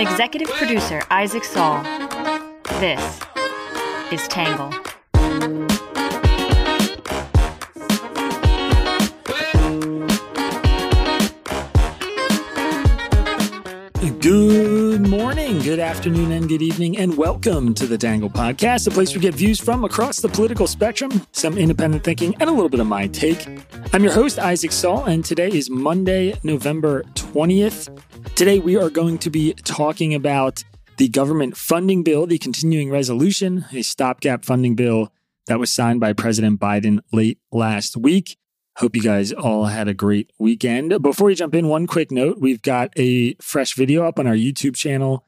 Executive 0.00 0.48
producer 0.48 1.02
Isaac 1.10 1.44
Saul, 1.44 1.82
this 2.80 3.20
is 4.10 4.26
Tangle. 4.28 4.70
Good 14.20 15.06
morning, 15.06 15.58
good 15.58 15.78
afternoon, 15.78 16.32
and 16.32 16.48
good 16.48 16.62
evening, 16.62 16.96
and 16.96 17.18
welcome 17.18 17.74
to 17.74 17.86
the 17.86 17.98
Tangle 17.98 18.30
Podcast, 18.30 18.86
a 18.86 18.90
place 18.90 19.14
we 19.14 19.20
get 19.20 19.34
views 19.34 19.60
from 19.60 19.84
across 19.84 20.20
the 20.20 20.28
political 20.30 20.66
spectrum, 20.66 21.26
some 21.32 21.58
independent 21.58 22.04
thinking, 22.04 22.34
and 22.40 22.48
a 22.48 22.52
little 22.52 22.70
bit 22.70 22.80
of 22.80 22.86
my 22.86 23.06
take. 23.06 23.46
I'm 23.92 24.02
your 24.02 24.14
host, 24.14 24.38
Isaac 24.38 24.72
Saul, 24.72 25.04
and 25.04 25.22
today 25.22 25.48
is 25.48 25.68
Monday, 25.68 26.38
November 26.42 27.02
20th. 27.14 27.94
Today, 28.34 28.58
we 28.58 28.76
are 28.76 28.90
going 28.90 29.18
to 29.18 29.30
be 29.30 29.52
talking 29.52 30.14
about 30.14 30.64
the 30.96 31.08
government 31.08 31.56
funding 31.56 32.02
bill, 32.02 32.26
the 32.26 32.38
continuing 32.38 32.90
resolution, 32.90 33.66
a 33.72 33.82
stopgap 33.82 34.44
funding 34.44 34.74
bill 34.74 35.12
that 35.46 35.58
was 35.58 35.72
signed 35.72 36.00
by 36.00 36.12
President 36.12 36.60
Biden 36.60 37.00
late 37.12 37.38
last 37.52 37.96
week. 37.96 38.36
Hope 38.76 38.96
you 38.96 39.02
guys 39.02 39.32
all 39.32 39.66
had 39.66 39.88
a 39.88 39.94
great 39.94 40.30
weekend. 40.38 41.02
Before 41.02 41.26
we 41.26 41.34
jump 41.34 41.54
in, 41.54 41.68
one 41.68 41.86
quick 41.86 42.10
note 42.10 42.38
we've 42.38 42.62
got 42.62 42.92
a 42.96 43.34
fresh 43.34 43.74
video 43.74 44.04
up 44.06 44.18
on 44.18 44.26
our 44.26 44.34
YouTube 44.34 44.74
channel, 44.74 45.26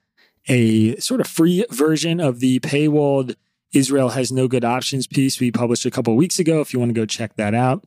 a 0.49 0.97
sort 0.97 1.21
of 1.21 1.27
free 1.27 1.65
version 1.71 2.21
of 2.21 2.41
the 2.41 2.61
paywalled 2.61 3.35
Israel 3.73 4.11
has 4.11 4.31
no 4.31 4.49
good 4.49 4.65
options 4.65 5.07
piece 5.07 5.41
we 5.41 5.51
published 5.51 5.87
a 5.87 5.91
couple 5.91 6.15
weeks 6.15 6.39
ago 6.39 6.61
if 6.61 6.73
you 6.73 6.79
want 6.79 6.91
to 6.91 6.95
go 6.95 7.07
check 7.07 7.37
that 7.37 7.55
out. 7.55 7.85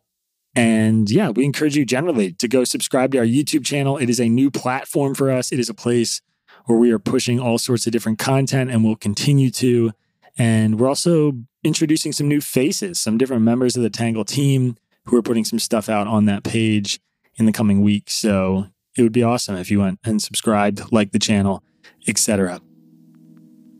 And 0.55 1.09
yeah, 1.09 1.30
we 1.30 1.44
encourage 1.44 1.76
you 1.76 1.86
generally 1.86 2.32
to 2.34 2.48
go 2.48 2.64
subscribe 2.64 3.12
to 3.12 3.20
our 3.20 3.26
YouTube 3.26 3.66
channel. 3.66 3.98
It 3.98 4.09
is 4.09 4.20
a 4.20 4.30
new 4.30 4.50
platform 4.50 5.14
for 5.14 5.30
us, 5.30 5.52
it 5.52 5.59
is 5.59 5.70
a 5.70 5.73
place 5.73 6.22
where 6.66 6.78
we 6.78 6.91
are 6.91 7.00
pushing 7.00 7.39
all 7.39 7.58
sorts 7.58 7.86
of 7.86 7.92
different 7.92 8.17
content 8.17 8.72
and 8.72 8.83
will 8.83 8.95
continue 8.95 9.52
to. 9.52 9.92
And 10.38 10.80
we're 10.80 10.88
also 10.88 11.33
introducing 11.64 12.11
some 12.11 12.28
new 12.28 12.42
faces, 12.42 13.00
some 13.00 13.17
different 13.17 13.44
members 13.44 13.78
of 13.78 13.83
the 13.83 13.89
Tangle 13.89 14.26
team 14.26 14.76
who 15.06 15.16
are 15.16 15.22
putting 15.22 15.45
some 15.45 15.59
stuff 15.59 15.89
out 15.89 16.08
on 16.08 16.26
that 16.26 16.44
page 16.44 17.00
in 17.36 17.45
the 17.45 17.52
coming 17.52 17.81
weeks. 17.81 18.16
So 18.16 18.67
it 18.98 19.03
would 19.03 19.11
be 19.11 19.23
awesome 19.23 19.56
if 19.58 19.70
you 19.70 19.80
went 19.80 20.00
and 20.03 20.22
subscribed, 20.22 20.92
like 20.92 21.11
the 21.11 21.20
channel, 21.20 21.64
etc. 22.08 22.61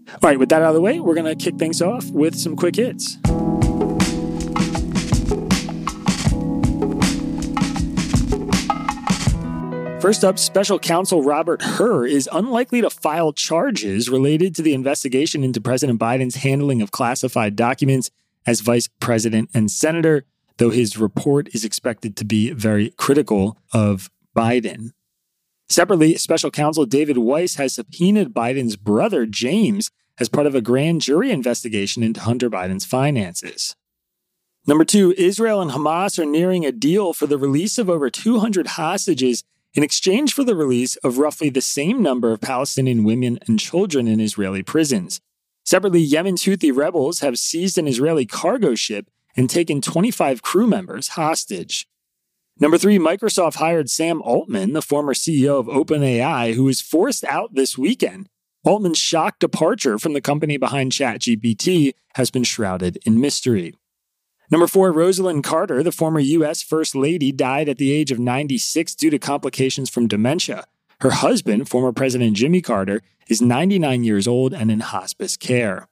All 0.09 0.30
right, 0.30 0.38
with 0.38 0.50
that 0.50 0.62
out 0.62 0.70
of 0.70 0.76
the 0.76 0.81
way, 0.81 1.00
we're 1.00 1.16
going 1.16 1.26
to 1.26 1.44
kick 1.44 1.58
things 1.58 1.81
off 1.81 2.09
with 2.12 2.36
some 2.36 2.56
quick 2.56 2.76
hits. 2.76 3.18
First 10.06 10.23
up, 10.23 10.38
special 10.38 10.78
counsel 10.78 11.23
Robert 11.23 11.64
Hur 11.64 12.06
is 12.06 12.30
unlikely 12.31 12.80
to 12.81 12.92
file 12.92 13.34
charges 13.34 14.08
related 14.08 14.53
to 14.53 14.62
the 14.62 14.75
investigation 14.75 15.44
into 15.44 15.59
President 15.59 16.00
Biden's 16.00 16.36
handling 16.36 16.84
of 16.84 16.92
classified 16.92 17.56
documents 17.56 18.12
as 18.45 18.62
vice 18.62 18.88
president 19.00 19.50
and 19.56 19.72
senator 19.72 20.23
though 20.58 20.70
his 20.70 20.95
report 20.95 21.50
is 21.56 21.66
expected 21.66 22.16
to 22.17 22.23
be 22.23 22.52
very 22.52 22.92
critical 22.92 23.58
of 23.73 24.12
Biden. 24.38 24.92
Separately, 25.70 26.17
special 26.17 26.52
counsel 26.52 26.86
David 26.86 27.17
Weiss 27.17 27.56
has 27.56 27.73
subpoenaed 27.73 28.31
Biden's 28.31 28.75
brother, 28.75 29.25
James, 29.25 29.90
as 30.19 30.30
part 30.30 30.45
of 30.45 30.53
a 30.53 30.62
grand 30.62 31.02
jury 31.02 31.31
investigation 31.31 32.03
into 32.03 32.19
Hunter 32.19 32.52
Biden's 32.52 32.86
finances. 32.86 33.75
Number 34.67 34.86
two, 34.86 35.16
Israel 35.17 35.64
and 35.64 35.72
Hamas 35.72 36.19
are 36.19 36.25
nearing 36.25 36.64
a 36.64 36.72
deal 36.72 37.12
for 37.12 37.25
the 37.25 37.40
release 37.40 37.80
of 37.80 37.90
over 37.90 38.12
200 38.12 38.67
hostages 38.67 39.44
in 39.76 39.84
exchange 39.84 40.34
for 40.34 40.44
the 40.44 40.56
release 40.56 40.95
of 40.98 41.18
roughly 41.18 41.50
the 41.50 41.62
same 41.62 42.02
number 42.02 42.31
of 42.31 42.42
Palestinian 42.42 43.04
women 43.04 43.38
and 43.45 43.59
children 43.59 44.08
in 44.08 44.22
Israeli 44.22 44.64
prisons. 44.64 45.20
Separately, 45.66 46.00
Yemen's 46.00 46.44
Houthi 46.44 46.76
rebels 46.76 47.20
have 47.20 47.38
seized 47.38 47.78
an 47.78 47.88
Israeli 47.88 48.25
cargo 48.25 48.74
ship 48.75 49.09
and 49.36 49.50
taken 49.50 49.81
25 49.81 50.41
crew 50.41 50.66
members 50.66 51.09
hostage. 51.09 51.88
Number 52.58 52.78
three, 52.78 52.97
Microsoft 52.97 53.56
hired 53.56 53.90
Sam 53.90 54.22
Altman, 54.22 54.72
the 54.72 54.81
former 54.81 55.13
CEO 55.13 55.59
of 55.59 55.66
OpenAI, 55.66 56.53
who 56.53 56.63
was 56.63 56.80
forced 56.80 57.25
out 57.25 57.53
this 57.53 57.78
weekend. 57.78 58.30
Altman's 58.63 58.97
shock 58.97 59.40
departure 59.40 60.00
from 60.00 60.13
the 60.13 60.22
company 60.22 60.56
behind 60.56 60.94
ChatGPT 60.94 61.94
has 62.16 62.31
been 62.31 62.46
shrouded 62.46 62.97
in 63.06 63.19
mystery. 63.19 63.75
Number 64.51 64.67
four, 64.67 64.94
Rosalynn 64.94 65.44
Carter, 65.44 65.81
the 65.81 65.91
former 65.91 66.19
U.S. 66.19 66.61
First 66.61 66.95
Lady, 66.95 67.31
died 67.31 67.67
at 67.67 67.78
the 67.78 67.91
age 67.91 68.11
of 68.11 68.19
96 68.19 68.94
due 68.95 69.09
to 69.09 69.17
complications 69.17 69.89
from 69.89 70.07
dementia. 70.07 70.66
Her 71.01 71.11
husband, 71.11 71.67
former 71.67 71.91
President 71.91 72.35
Jimmy 72.35 72.61
Carter, 72.61 73.01
is 73.28 73.41
99 73.41 74.03
years 74.03 74.28
old 74.28 74.53
and 74.53 74.69
in 74.69 74.81
hospice 74.81 75.35
care. 75.35 75.88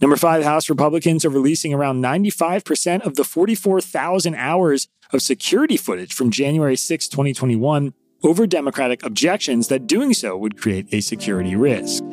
Number 0.00 0.16
five, 0.16 0.44
House 0.44 0.68
Republicans 0.68 1.24
are 1.24 1.30
releasing 1.30 1.74
around 1.74 2.02
95% 2.02 3.04
of 3.04 3.16
the 3.16 3.24
44,000 3.24 4.34
hours 4.36 4.86
of 5.12 5.22
security 5.22 5.76
footage 5.76 6.12
from 6.12 6.30
January 6.30 6.76
6, 6.76 7.08
2021, 7.08 7.94
over 8.22 8.46
Democratic 8.46 9.04
objections 9.04 9.68
that 9.68 9.86
doing 9.86 10.12
so 10.12 10.36
would 10.36 10.60
create 10.60 10.86
a 10.92 11.00
security 11.00 11.56
risk. 11.56 12.04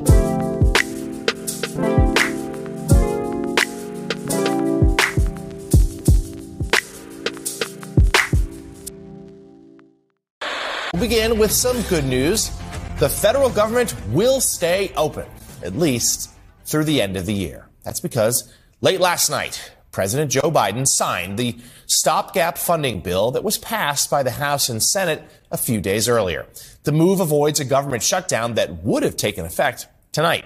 We'll 10.95 11.09
begin 11.09 11.37
with 11.37 11.51
some 11.51 11.81
good 11.89 12.05
news. 12.05 12.51
The 12.99 13.09
federal 13.09 13.49
government 13.49 13.93
will 14.11 14.39
stay 14.39 14.93
open, 14.95 15.25
at 15.61 15.75
least 15.75 16.29
through 16.63 16.85
the 16.85 17.01
end 17.01 17.17
of 17.17 17.25
the 17.25 17.33
year. 17.33 17.67
That's 17.83 17.99
because 17.99 18.49
late 18.79 19.01
last 19.01 19.29
night, 19.29 19.73
President 19.91 20.31
Joe 20.31 20.49
Biden 20.49 20.87
signed 20.87 21.37
the 21.37 21.57
stopgap 21.85 22.57
funding 22.57 23.01
bill 23.01 23.31
that 23.31 23.43
was 23.43 23.57
passed 23.57 24.09
by 24.09 24.23
the 24.23 24.31
House 24.31 24.69
and 24.69 24.81
Senate 24.81 25.21
a 25.51 25.57
few 25.57 25.81
days 25.81 26.07
earlier. 26.07 26.47
The 26.83 26.93
move 26.93 27.19
avoids 27.19 27.59
a 27.59 27.65
government 27.65 28.01
shutdown 28.01 28.53
that 28.53 28.81
would 28.85 29.03
have 29.03 29.17
taken 29.17 29.45
effect 29.45 29.87
tonight. 30.13 30.45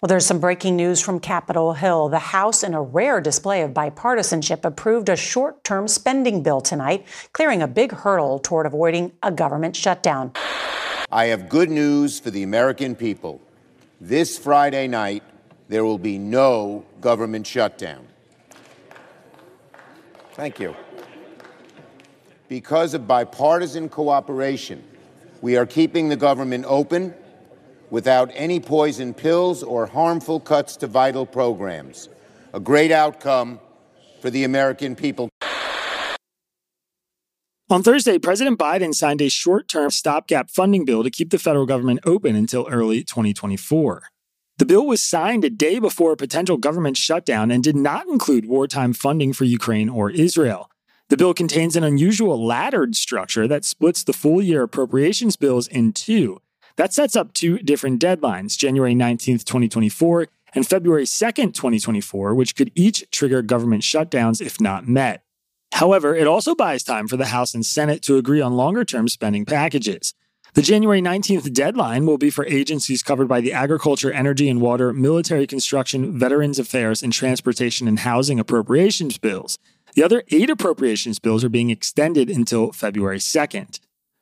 Well, 0.00 0.08
there's 0.08 0.24
some 0.24 0.40
breaking 0.40 0.76
news 0.76 1.02
from 1.02 1.20
Capitol 1.20 1.74
Hill. 1.74 2.08
The 2.08 2.18
House, 2.18 2.62
in 2.62 2.72
a 2.72 2.80
rare 2.80 3.20
display 3.20 3.60
of 3.60 3.72
bipartisanship, 3.72 4.64
approved 4.64 5.10
a 5.10 5.16
short 5.16 5.62
term 5.62 5.88
spending 5.88 6.42
bill 6.42 6.62
tonight, 6.62 7.04
clearing 7.34 7.60
a 7.60 7.68
big 7.68 7.92
hurdle 7.92 8.38
toward 8.38 8.64
avoiding 8.64 9.12
a 9.22 9.30
government 9.30 9.76
shutdown. 9.76 10.32
I 11.12 11.26
have 11.26 11.50
good 11.50 11.70
news 11.70 12.18
for 12.18 12.30
the 12.30 12.42
American 12.44 12.94
people. 12.94 13.42
This 14.00 14.38
Friday 14.38 14.88
night, 14.88 15.22
there 15.68 15.84
will 15.84 15.98
be 15.98 16.16
no 16.16 16.86
government 17.02 17.46
shutdown. 17.46 18.08
Thank 20.32 20.58
you. 20.58 20.74
Because 22.48 22.94
of 22.94 23.06
bipartisan 23.06 23.90
cooperation, 23.90 24.82
we 25.42 25.58
are 25.58 25.66
keeping 25.66 26.08
the 26.08 26.16
government 26.16 26.64
open 26.66 27.12
without 27.90 28.30
any 28.34 28.60
poison 28.60 29.12
pills 29.12 29.62
or 29.62 29.86
harmful 29.86 30.40
cuts 30.40 30.76
to 30.76 30.86
vital 30.86 31.26
programs. 31.26 32.08
A 32.54 32.60
great 32.60 32.90
outcome 32.90 33.60
for 34.20 34.30
the 34.30 34.44
American 34.44 34.94
people. 34.94 35.28
On 37.70 37.84
Thursday, 37.84 38.18
President 38.18 38.58
Biden 38.58 38.92
signed 38.92 39.22
a 39.22 39.28
short 39.28 39.68
term 39.68 39.90
stopgap 39.90 40.50
funding 40.50 40.84
bill 40.84 41.04
to 41.04 41.10
keep 41.10 41.30
the 41.30 41.38
federal 41.38 41.66
government 41.66 42.00
open 42.04 42.34
until 42.34 42.66
early 42.68 43.04
2024. 43.04 44.08
The 44.58 44.66
bill 44.66 44.86
was 44.86 45.00
signed 45.00 45.44
a 45.44 45.50
day 45.50 45.78
before 45.78 46.12
a 46.12 46.16
potential 46.16 46.56
government 46.56 46.96
shutdown 46.96 47.50
and 47.50 47.62
did 47.62 47.76
not 47.76 48.08
include 48.08 48.46
wartime 48.46 48.92
funding 48.92 49.32
for 49.32 49.44
Ukraine 49.44 49.88
or 49.88 50.10
Israel. 50.10 50.68
The 51.10 51.16
bill 51.16 51.32
contains 51.32 51.76
an 51.76 51.84
unusual 51.84 52.44
laddered 52.44 52.94
structure 52.94 53.48
that 53.48 53.64
splits 53.64 54.04
the 54.04 54.12
full 54.12 54.42
year 54.42 54.62
appropriations 54.62 55.36
bills 55.36 55.66
in 55.66 55.92
two. 55.92 56.40
That 56.76 56.92
sets 56.92 57.16
up 57.16 57.32
two 57.32 57.58
different 57.58 58.00
deadlines 58.00 58.56
January 58.56 58.94
19th, 58.94 59.44
2024, 59.44 60.28
and 60.54 60.66
February 60.66 61.04
2nd, 61.04 61.54
2024, 61.54 62.34
which 62.34 62.56
could 62.56 62.72
each 62.74 63.08
trigger 63.10 63.42
government 63.42 63.82
shutdowns 63.82 64.40
if 64.40 64.60
not 64.60 64.88
met. 64.88 65.22
However, 65.72 66.14
it 66.14 66.26
also 66.26 66.54
buys 66.54 66.82
time 66.82 67.06
for 67.06 67.16
the 67.16 67.26
House 67.26 67.54
and 67.54 67.64
Senate 67.64 68.02
to 68.02 68.16
agree 68.16 68.40
on 68.40 68.54
longer 68.54 68.84
term 68.84 69.08
spending 69.08 69.44
packages. 69.44 70.14
The 70.54 70.62
January 70.62 71.00
19th 71.00 71.52
deadline 71.52 72.06
will 72.06 72.18
be 72.18 72.28
for 72.28 72.44
agencies 72.46 73.04
covered 73.04 73.28
by 73.28 73.40
the 73.40 73.52
Agriculture, 73.52 74.10
Energy 74.10 74.48
and 74.48 74.60
Water, 74.60 74.92
Military 74.92 75.46
Construction, 75.46 76.18
Veterans 76.18 76.58
Affairs, 76.58 77.04
and 77.04 77.12
Transportation 77.12 77.86
and 77.86 78.00
Housing 78.00 78.40
appropriations 78.40 79.16
bills. 79.16 79.58
The 79.94 80.02
other 80.02 80.24
eight 80.32 80.50
appropriations 80.50 81.20
bills 81.20 81.44
are 81.44 81.48
being 81.48 81.70
extended 81.70 82.28
until 82.28 82.72
February 82.72 83.18
2nd. 83.18 83.78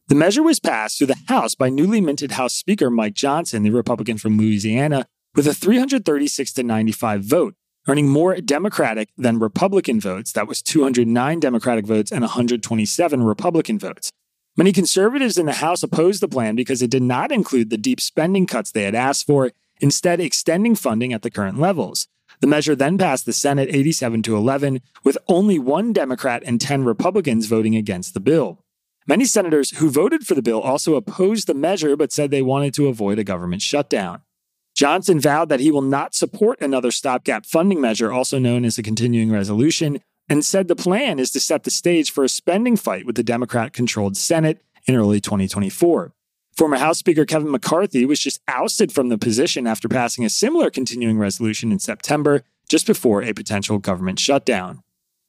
The 0.08 0.14
measure 0.14 0.43
was 0.43 0.58
passed 0.58 0.96
through 0.96 1.08
the 1.08 1.22
House 1.28 1.55
by 1.55 1.69
newly 1.69 2.00
minted 2.00 2.32
House 2.32 2.55
Speaker 2.55 2.88
Mike 2.88 3.12
Johnson, 3.12 3.62
the 3.62 3.70
Republican 3.70 4.16
from 4.16 4.38
Louisiana, 4.38 5.06
with 5.34 5.46
a 5.46 5.52
336 5.52 6.50
to 6.55 6.62
95 6.62 7.22
vote, 7.25 7.55
earning 7.87 8.08
more 8.08 8.34
Democratic 8.37 9.10
than 9.19 9.38
Republican 9.38 10.00
votes. 10.00 10.32
That 10.32 10.49
was 10.49 10.62
209 10.62 11.40
Democratic 11.40 11.84
votes 11.84 12.10
and 12.10 12.22
127 12.22 13.22
Republican 13.22 13.78
votes. 13.78 14.10
Many 14.56 14.72
conservatives 14.72 15.37
in 15.37 15.44
the 15.44 15.52
House 15.52 15.82
opposed 15.82 16.22
the 16.22 16.28
plan 16.28 16.56
because 16.56 16.81
it 16.81 16.90
did 16.90 17.02
not 17.02 17.31
include 17.31 17.69
the 17.69 17.76
deep 17.76 18.00
spending 18.00 18.46
cuts 18.46 18.72
they 18.72 18.84
had 18.84 18.94
asked 18.94 19.26
for, 19.26 19.52
instead, 19.78 20.20
extending 20.20 20.75
funding 20.75 21.12
at 21.12 21.20
the 21.20 21.31
current 21.31 21.58
levels. 21.60 22.08
The 22.40 22.46
measure 22.46 22.75
then 22.75 22.96
passed 22.96 23.26
the 23.26 23.34
Senate 23.34 23.69
87 23.70 24.22
to 24.22 24.37
11, 24.37 24.81
with 25.05 25.19
only 25.28 25.58
one 25.58 25.93
Democrat 25.93 26.43
and 26.46 26.58
10 26.58 26.84
Republicans 26.84 27.44
voting 27.44 27.76
against 27.76 28.14
the 28.14 28.20
bill. 28.20 28.64
Many 29.08 29.25
senators 29.25 29.78
who 29.78 29.88
voted 29.88 30.26
for 30.26 30.34
the 30.34 30.43
bill 30.43 30.60
also 30.60 30.94
opposed 30.94 31.46
the 31.46 31.55
measure 31.55 31.96
but 31.96 32.12
said 32.12 32.31
they 32.31 32.43
wanted 32.43 32.75
to 32.75 32.88
avoid 32.88 33.19
a 33.19 33.25
government 33.25 33.62
shutdown. 33.62 34.20
Johnson 34.76 35.19
vowed 35.19 35.49
that 35.49 35.60
he 35.60 35.70
will 35.70 35.81
not 35.81 36.14
support 36.14 36.60
another 36.60 36.90
stopgap 36.90 37.46
funding 37.46 37.81
measure, 37.81 38.12
also 38.12 38.38
known 38.38 38.66
as 38.66 38.76
a 38.76 38.82
continuing 38.82 39.32
resolution, 39.32 40.00
and 40.28 40.44
said 40.44 40.69
the 40.69 40.76
plan 40.76 41.19
is 41.19 41.31
to 41.31 41.40
set 41.40 41.64
the 41.64 41.70
stage 41.70 42.12
for 42.12 42.22
a 42.22 42.28
spending 42.28 42.76
fight 42.76 43.06
with 43.06 43.16
the 43.16 43.22
Democrat 43.22 43.72
controlled 43.72 44.14
Senate 44.14 44.62
in 44.87 44.94
early 44.94 45.22
2024. 45.22 46.12
Former 46.55 46.76
House 46.76 46.99
Speaker 46.99 47.25
Kevin 47.25 47.50
McCarthy 47.50 48.05
was 48.05 48.20
just 48.20 48.43
ousted 48.46 48.93
from 48.93 49.08
the 49.08 49.16
position 49.16 49.66
after 49.66 49.88
passing 49.88 50.26
a 50.26 50.31
similar 50.31 50.69
continuing 50.69 51.19
resolution 51.19 51.72
in 51.72 51.78
September, 51.78 52.43
just 52.69 52.87
before 52.87 53.22
a 53.22 53.32
potential 53.32 53.78
government 53.78 54.20
shutdown. 54.20 54.82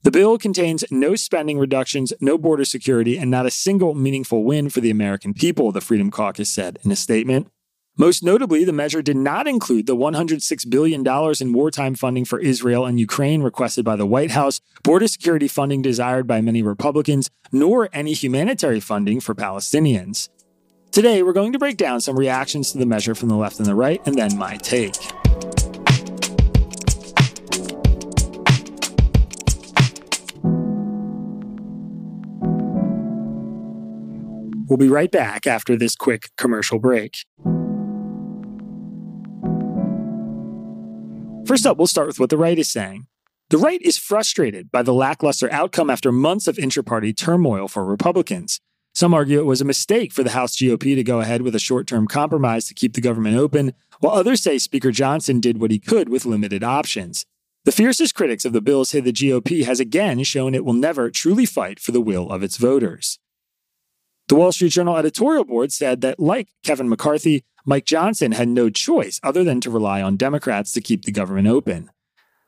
The 0.09 0.19
bill 0.19 0.39
contains 0.39 0.83
no 0.89 1.15
spending 1.15 1.59
reductions, 1.59 2.13
no 2.19 2.39
border 2.39 2.65
security, 2.65 3.15
and 3.15 3.29
not 3.29 3.45
a 3.45 3.51
single 3.51 3.93
meaningful 3.93 4.43
win 4.43 4.71
for 4.71 4.81
the 4.81 4.89
American 4.89 5.35
people, 5.35 5.71
the 5.71 5.81
Freedom 5.81 6.09
Caucus 6.09 6.49
said 6.49 6.79
in 6.83 6.91
a 6.91 6.95
statement. 6.95 7.51
Most 7.95 8.23
notably, 8.23 8.63
the 8.63 8.73
measure 8.73 9.03
did 9.03 9.17
not 9.17 9.47
include 9.47 9.85
the 9.85 9.95
$106 9.95 10.67
billion 10.67 11.05
in 11.39 11.53
wartime 11.53 11.93
funding 11.93 12.25
for 12.25 12.39
Israel 12.39 12.87
and 12.87 12.99
Ukraine 12.99 13.43
requested 13.43 13.85
by 13.85 13.95
the 13.95 14.07
White 14.07 14.31
House, 14.31 14.61
border 14.81 15.07
security 15.07 15.47
funding 15.47 15.83
desired 15.83 16.25
by 16.25 16.41
many 16.41 16.63
Republicans, 16.63 17.29
nor 17.51 17.87
any 17.93 18.13
humanitarian 18.13 18.81
funding 18.81 19.19
for 19.19 19.35
Palestinians. 19.35 20.29
Today, 20.89 21.21
we're 21.21 21.33
going 21.33 21.53
to 21.53 21.59
break 21.59 21.77
down 21.77 22.01
some 22.01 22.17
reactions 22.17 22.71
to 22.71 22.79
the 22.79 22.87
measure 22.87 23.13
from 23.13 23.29
the 23.29 23.35
left 23.35 23.59
and 23.59 23.67
the 23.67 23.75
right, 23.75 24.01
and 24.07 24.17
then 24.17 24.35
my 24.39 24.57
take. 24.57 24.95
We'll 34.69 34.77
be 34.77 34.87
right 34.87 35.11
back 35.11 35.47
after 35.47 35.75
this 35.75 35.95
quick 35.95 36.29
commercial 36.37 36.77
break. 36.77 37.25
First 41.47 41.65
up, 41.65 41.77
we'll 41.77 41.87
start 41.87 42.05
with 42.05 42.19
what 42.19 42.29
the 42.29 42.37
right 42.37 42.59
is 42.59 42.69
saying. 42.69 43.07
The 43.49 43.57
right 43.57 43.81
is 43.81 43.97
frustrated 43.97 44.71
by 44.71 44.83
the 44.83 44.93
lackluster 44.93 45.51
outcome 45.51 45.89
after 45.89 46.11
months 46.11 46.47
of 46.47 46.59
inter 46.59 46.83
party 46.83 47.13
turmoil 47.13 47.67
for 47.67 47.83
Republicans. 47.83 48.61
Some 48.93 49.11
argue 49.11 49.39
it 49.39 49.45
was 49.45 49.59
a 49.59 49.65
mistake 49.65 50.13
for 50.13 50.21
the 50.21 50.31
House 50.31 50.55
GOP 50.55 50.93
to 50.93 51.03
go 51.03 51.19
ahead 51.19 51.41
with 51.41 51.55
a 51.55 51.59
short 51.59 51.87
term 51.87 52.05
compromise 52.05 52.67
to 52.67 52.75
keep 52.75 52.93
the 52.93 53.01
government 53.01 53.37
open, 53.37 53.73
while 54.01 54.13
others 54.13 54.43
say 54.43 54.59
Speaker 54.59 54.91
Johnson 54.91 55.39
did 55.39 55.59
what 55.59 55.71
he 55.71 55.79
could 55.79 56.09
with 56.09 56.27
limited 56.27 56.63
options. 56.63 57.25
The 57.65 57.71
fiercest 57.71 58.13
critics 58.13 58.45
of 58.45 58.53
the 58.53 58.61
bill 58.61 58.85
say 58.85 58.99
the 58.99 59.11
GOP 59.11 59.65
has 59.65 59.79
again 59.79 60.23
shown 60.23 60.53
it 60.53 60.63
will 60.63 60.73
never 60.73 61.09
truly 61.09 61.47
fight 61.47 61.79
for 61.79 61.91
the 61.91 62.01
will 62.01 62.29
of 62.29 62.43
its 62.43 62.57
voters. 62.57 63.17
The 64.29 64.35
Wall 64.35 64.51
Street 64.51 64.69
Journal 64.69 64.95
editorial 64.95 65.43
board 65.43 65.71
said 65.71 66.01
that, 66.01 66.19
like 66.19 66.49
Kevin 66.63 66.87
McCarthy, 66.87 67.43
Mike 67.65 67.85
Johnson 67.85 68.33
had 68.33 68.47
no 68.47 68.69
choice 68.69 69.19
other 69.23 69.43
than 69.43 69.59
to 69.61 69.71
rely 69.71 70.03
on 70.03 70.17
Democrats 70.17 70.71
to 70.73 70.81
keep 70.81 71.05
the 71.05 71.11
government 71.11 71.47
open. 71.47 71.89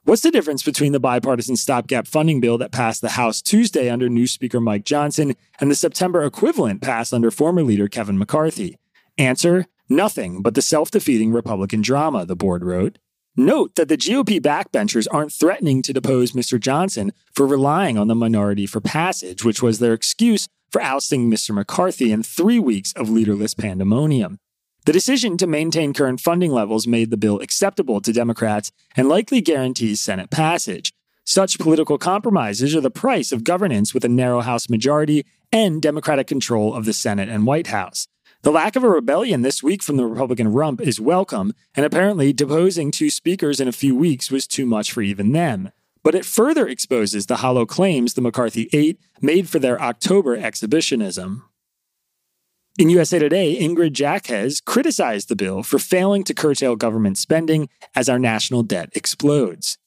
What's 0.04 0.22
the 0.22 0.30
difference 0.30 0.62
between 0.62 0.92
the 0.92 1.00
bipartisan 1.00 1.56
stopgap 1.56 2.06
funding 2.06 2.40
bill 2.40 2.60
that 2.60 2.72
passed 2.72 3.02
the 3.02 3.10
House 3.10 3.42
Tuesday 3.42 3.90
under 3.90 4.10
new 4.10 4.28
Speaker 4.28 4.62
Mike 4.62 4.86
Johnson 4.86 5.34
and 5.60 5.72
the 5.72 5.76
September 5.76 6.24
equivalent 6.24 6.84
passed 6.84 7.16
under 7.16 7.32
former 7.32 7.64
leader 7.64 7.88
Kevin 7.88 8.20
McCarthy? 8.20 8.78
Answer 9.18 9.66
nothing 9.90 10.44
but 10.44 10.54
the 10.54 10.62
self 10.62 10.92
defeating 10.92 11.32
Republican 11.32 11.82
drama, 11.82 12.28
the 12.28 12.36
board 12.36 12.64
wrote. 12.64 13.00
Note 13.36 13.74
that 13.74 13.88
the 13.88 13.98
GOP 13.98 14.40
backbenchers 14.40 15.08
aren't 15.10 15.34
threatening 15.34 15.82
to 15.82 15.94
depose 15.94 16.34
Mr. 16.34 16.60
Johnson 16.60 17.12
for 17.34 17.48
relying 17.48 17.98
on 17.98 18.08
the 18.08 18.14
minority 18.14 18.68
for 18.68 18.82
passage, 18.82 19.44
which 19.44 19.64
was 19.64 19.80
their 19.80 19.94
excuse 19.94 20.48
for 20.72 20.82
ousting 20.82 21.30
Mr. 21.30 21.54
McCarthy 21.54 22.12
in 22.12 22.24
three 22.24 22.60
weeks 22.60 22.94
of 22.94 23.10
leaderless 23.10 23.54
pandemonium. 23.54 24.38
The 24.86 24.94
decision 24.94 25.38
to 25.38 25.46
maintain 25.46 25.94
current 25.94 26.22
funding 26.22 26.52
levels 26.52 26.88
made 26.88 27.12
the 27.12 27.18
bill 27.18 27.40
acceptable 27.40 28.02
to 28.02 28.12
Democrats 28.12 28.72
and 28.96 29.08
likely 29.08 29.42
guarantees 29.42 30.02
Senate 30.02 30.32
passage. 30.32 30.92
Such 31.24 31.60
political 31.60 32.00
compromises 32.00 32.76
are 32.76 32.82
the 32.82 32.90
price 32.90 33.32
of 33.32 33.44
governance 33.44 33.94
with 33.94 34.04
a 34.04 34.10
narrow 34.10 34.42
House 34.42 34.70
majority 34.70 35.24
and 35.52 35.82
Democratic 35.82 36.26
control 36.26 36.74
of 36.74 36.86
the 36.86 36.94
Senate 36.94 37.30
and 37.30 37.46
White 37.46 37.68
House. 37.68 38.08
The 38.42 38.52
lack 38.52 38.76
of 38.76 38.84
a 38.84 38.90
rebellion 38.90 39.44
this 39.44 39.62
week 39.62 39.84
from 39.84 39.98
the 39.98 40.06
Republican 40.06 40.52
rump 40.52 40.82
is 40.82 41.00
welcome, 41.00 41.54
and 41.76 41.86
apparently 41.86 42.34
deposing 42.34 42.90
two 42.90 43.12
speakers 43.12 43.60
in 43.60 43.68
a 43.68 43.72
few 43.72 43.96
weeks 43.96 44.32
was 44.32 44.48
too 44.48 44.66
much 44.66 44.92
for 44.92 45.04
even 45.04 45.32
them. 45.32 45.72
But 46.04 46.16
it 46.16 46.26
further 46.26 46.68
exposes 46.68 47.26
the 47.26 47.38
hollow 47.38 47.66
claims 47.66 48.14
the 48.14 48.22
McCarthy 48.22 48.70
Eight 48.74 49.00
made 49.22 49.48
for 49.50 49.60
their 49.60 49.82
October 49.82 50.36
exhibitionism. 50.36 51.44
In 52.80 52.90
USA 52.90 53.20
Today, 53.20 53.60
Ingrid 53.60 53.94
Jacques 53.94 54.66
criticized 54.66 55.28
the 55.30 55.36
bill 55.36 55.62
for 55.62 55.78
failing 55.78 56.24
to 56.24 56.34
curtail 56.34 56.76
government 56.76 57.18
spending 57.18 57.70
as 57.94 58.08
our 58.08 58.18
national 58.18 58.64
debt 58.64 58.90
explodes. 58.94 59.78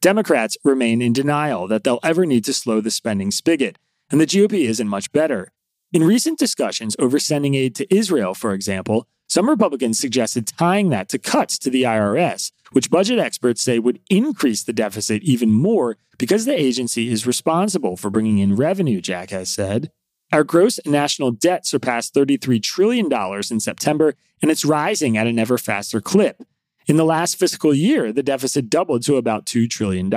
Democrats 0.00 0.56
remain 0.62 1.00
in 1.00 1.12
denial 1.12 1.66
that 1.66 1.82
they'll 1.82 1.98
ever 2.02 2.26
need 2.26 2.44
to 2.44 2.52
slow 2.52 2.80
the 2.80 2.90
spending 2.90 3.30
spigot, 3.30 3.78
and 4.10 4.20
the 4.20 4.26
GOP 4.26 4.68
isn't 4.68 4.86
much 4.86 5.10
better. 5.12 5.50
In 5.92 6.04
recent 6.04 6.38
discussions 6.38 6.94
over 6.98 7.18
sending 7.18 7.54
aid 7.54 7.74
to 7.76 7.94
Israel, 7.94 8.34
for 8.34 8.52
example, 8.52 9.08
some 9.28 9.48
Republicans 9.48 9.98
suggested 9.98 10.46
tying 10.46 10.90
that 10.90 11.08
to 11.08 11.18
cuts 11.18 11.58
to 11.58 11.70
the 11.70 11.84
IRS, 11.84 12.52
which 12.72 12.90
budget 12.90 13.18
experts 13.18 13.62
say 13.62 13.78
would 13.78 14.00
increase 14.10 14.62
the 14.62 14.72
deficit 14.72 15.22
even 15.22 15.52
more 15.52 15.96
because 16.18 16.44
the 16.44 16.58
agency 16.58 17.10
is 17.10 17.26
responsible 17.26 17.96
for 17.96 18.10
bringing 18.10 18.38
in 18.38 18.56
revenue, 18.56 19.00
Jacques 19.00 19.30
has 19.30 19.48
said. 19.48 19.90
Our 20.32 20.44
gross 20.44 20.80
national 20.84 21.30
debt 21.32 21.66
surpassed 21.66 22.14
$33 22.14 22.62
trillion 22.62 23.08
in 23.50 23.60
September, 23.60 24.14
and 24.42 24.50
it's 24.50 24.64
rising 24.64 25.16
at 25.16 25.26
an 25.26 25.38
ever 25.38 25.56
faster 25.56 26.00
clip. 26.00 26.42
In 26.86 26.96
the 26.96 27.04
last 27.04 27.36
fiscal 27.36 27.74
year, 27.74 28.12
the 28.12 28.22
deficit 28.22 28.68
doubled 28.68 29.02
to 29.04 29.16
about 29.16 29.46
$2 29.46 29.68
trillion. 29.68 30.10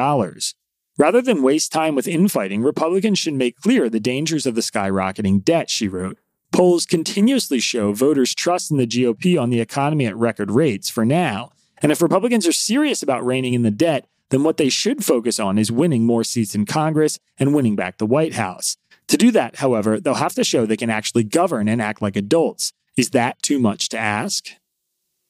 Rather 0.98 1.22
than 1.22 1.44
waste 1.44 1.72
time 1.72 1.96
with 1.96 2.08
infighting, 2.08 2.62
Republicans 2.62 3.20
should 3.20 3.34
make 3.34 3.56
clear 3.58 3.90
the 3.90 4.00
dangers 4.00 4.46
of 4.46 4.56
the 4.56 4.62
skyrocketing 4.62 5.44
debt, 5.44 5.70
she 5.70 5.88
wrote. 5.88 6.18
Polls 6.52 6.86
continuously 6.86 7.60
show 7.60 7.94
voters' 7.94 8.36
trust 8.36 8.72
in 8.72 8.78
the 8.78 8.88
GOP 8.88 9.40
on 9.40 9.50
the 9.50 9.62
economy 9.62 10.06
at 10.08 10.18
record 10.18 10.52
rates 10.52 10.90
for 10.90 11.06
now. 11.06 11.52
And 11.82 11.92
if 11.92 12.02
Republicans 12.02 12.48
are 12.48 12.52
serious 12.52 13.02
about 13.02 13.26
reining 13.26 13.54
in 13.54 13.64
the 13.64 13.72
debt, 13.72 14.08
then 14.30 14.44
what 14.44 14.58
they 14.58 14.70
should 14.70 15.04
focus 15.04 15.40
on 15.40 15.58
is 15.58 15.72
winning 15.72 16.06
more 16.06 16.24
seats 16.24 16.56
in 16.56 16.66
Congress 16.66 17.20
and 17.38 17.54
winning 17.54 17.76
back 17.76 17.98
the 17.98 18.06
White 18.06 18.36
House. 18.36 18.78
To 19.08 19.18
do 19.18 19.32
that, 19.32 19.58
however, 19.58 20.00
they'll 20.00 20.16
have 20.16 20.36
to 20.36 20.44
show 20.44 20.66
they 20.66 20.78
can 20.78 20.90
actually 20.90 21.24
govern 21.24 21.68
and 21.68 21.82
act 21.82 22.02
like 22.02 22.16
adults. 22.16 22.74
Is 22.96 23.10
that 23.12 23.42
too 23.42 23.60
much 23.60 23.90
to 23.90 23.98
ask? 23.98 24.50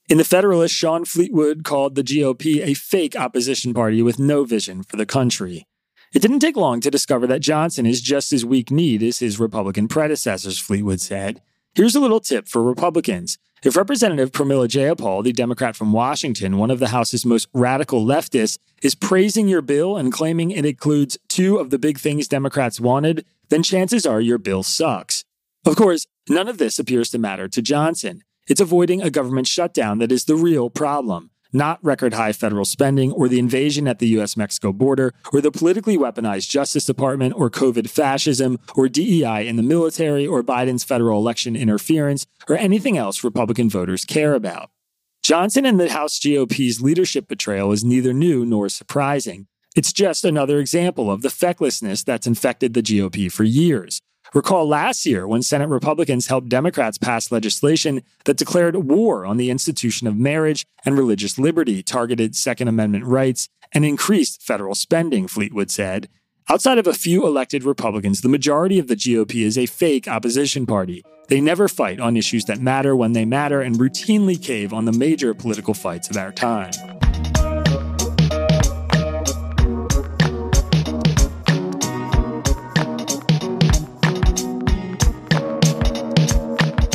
In 0.09 0.17
The 0.17 0.25
Federalist, 0.25 0.73
Sean 0.73 1.05
Fleetwood 1.05 1.63
called 1.63 1.95
the 1.95 2.03
GOP 2.03 2.61
a 2.61 2.73
fake 2.73 3.15
opposition 3.15 3.73
party 3.73 4.01
with 4.01 4.19
no 4.19 4.43
vision 4.43 4.83
for 4.83 4.97
the 4.97 5.05
country. 5.05 5.65
It 6.13 6.21
didn't 6.21 6.39
take 6.39 6.57
long 6.57 6.81
to 6.81 6.89
discover 6.89 7.27
that 7.27 7.41
Johnson 7.41 7.85
is 7.85 8.01
just 8.01 8.33
as 8.33 8.43
weak 8.43 8.71
kneed 8.71 9.03
as 9.03 9.19
his 9.19 9.39
Republican 9.39 9.87
predecessors, 9.87 10.57
Fleetwood 10.57 10.99
said. 10.99 11.41
Here's 11.75 11.95
a 11.95 11.99
little 11.99 12.19
tip 12.19 12.47
for 12.47 12.63
Republicans. 12.63 13.37
If 13.61 13.75
Representative 13.75 14.31
Pramila 14.31 14.69
Jayapal, 14.69 15.21
the 15.21 15.33
Democrat 15.33 15.75
from 15.75 15.91
Washington, 15.91 16.57
one 16.57 16.71
of 16.71 16.79
the 16.79 16.87
House's 16.87 17.25
most 17.25 17.49
radical 17.53 18.05
leftists, 18.05 18.57
is 18.81 18.95
praising 18.95 19.49
your 19.49 19.61
bill 19.61 19.97
and 19.97 20.13
claiming 20.13 20.51
it 20.51 20.63
includes 20.63 21.17
two 21.27 21.57
of 21.57 21.69
the 21.69 21.77
big 21.77 21.97
things 21.97 22.29
Democrats 22.29 22.79
wanted, 22.79 23.25
then 23.49 23.61
chances 23.61 24.05
are 24.05 24.21
your 24.21 24.37
bill 24.37 24.63
sucks. 24.63 25.25
Of 25.65 25.75
course, 25.75 26.07
none 26.29 26.47
of 26.47 26.57
this 26.57 26.79
appears 26.79 27.09
to 27.09 27.19
matter 27.19 27.49
to 27.49 27.61
Johnson. 27.61 28.23
It's 28.47 28.61
avoiding 28.61 29.01
a 29.01 29.09
government 29.09 29.47
shutdown 29.47 29.97
that 29.97 30.11
is 30.11 30.23
the 30.23 30.37
real 30.37 30.69
problem, 30.69 31.31
not 31.51 31.83
record 31.83 32.13
high 32.13 32.33
federal 32.33 32.65
spending 32.65 33.11
or 33.11 33.27
the 33.27 33.39
invasion 33.39 33.87
at 33.87 33.99
the 33.99 34.07
US 34.19 34.37
Mexico 34.37 34.71
border 34.71 35.13
or 35.33 35.41
the 35.41 35.51
politically 35.51 35.97
weaponized 35.97 36.49
Justice 36.49 36.85
Department 36.85 37.33
or 37.35 37.49
COVID 37.49 37.89
fascism 37.89 38.59
or 38.75 38.87
DEI 38.87 39.47
in 39.47 39.55
the 39.55 39.63
military 39.63 40.25
or 40.25 40.43
Biden's 40.43 40.83
federal 40.83 41.19
election 41.19 41.55
interference 41.55 42.25
or 42.47 42.55
anything 42.55 42.97
else 42.97 43.23
Republican 43.23 43.69
voters 43.69 44.05
care 44.05 44.33
about. 44.33 44.69
Johnson 45.21 45.65
and 45.65 45.79
the 45.79 45.89
House 45.89 46.19
GOP's 46.19 46.81
leadership 46.81 47.27
betrayal 47.27 47.71
is 47.71 47.83
neither 47.83 48.13
new 48.13 48.45
nor 48.45 48.69
surprising. 48.69 49.47
It's 49.75 49.93
just 49.93 50.25
another 50.25 50.59
example 50.59 51.11
of 51.11 51.21
the 51.21 51.29
fecklessness 51.29 52.03
that's 52.03 52.25
infected 52.25 52.73
the 52.73 52.81
GOP 52.81 53.31
for 53.31 53.43
years. 53.43 54.01
Recall 54.33 54.67
last 54.67 55.07
year 55.07 55.27
when 55.27 55.41
Senate 55.41 55.69
Republicans 55.69 56.27
helped 56.27 56.49
Democrats 56.49 56.99
pass 56.99 57.31
legislation 57.31 58.03
that 58.25 58.37
declared 58.37 58.75
war 58.75 59.25
on 59.25 59.37
the 59.37 59.49
institution 59.49 60.05
of 60.05 60.17
marriage 60.17 60.67
and 60.85 60.95
religious 60.95 61.39
liberty, 61.39 61.81
targeted 61.81 62.35
Second 62.35 62.67
Amendment 62.67 63.05
rights, 63.05 63.49
and 63.71 63.83
increased 63.83 64.43
federal 64.43 64.75
spending, 64.75 65.27
Fleetwood 65.27 65.71
said. 65.71 66.09
Outside 66.47 66.77
of 66.77 66.85
a 66.85 66.93
few 66.93 67.25
elected 67.25 67.63
Republicans, 67.63 68.21
the 68.21 68.29
majority 68.29 68.77
of 68.77 68.87
the 68.87 68.95
GOP 68.95 69.43
is 69.43 69.57
a 69.57 69.65
fake 69.65 70.07
opposition 70.07 70.67
party. 70.67 71.03
They 71.27 71.41
never 71.41 71.67
fight 71.67 71.99
on 71.99 72.17
issues 72.17 72.45
that 72.45 72.59
matter 72.59 72.95
when 72.95 73.13
they 73.13 73.25
matter 73.25 73.61
and 73.61 73.75
routinely 73.75 74.41
cave 74.41 74.73
on 74.73 74.85
the 74.85 74.91
major 74.91 75.33
political 75.33 75.73
fights 75.73 76.09
of 76.09 76.17
our 76.17 76.31
time. 76.31 76.71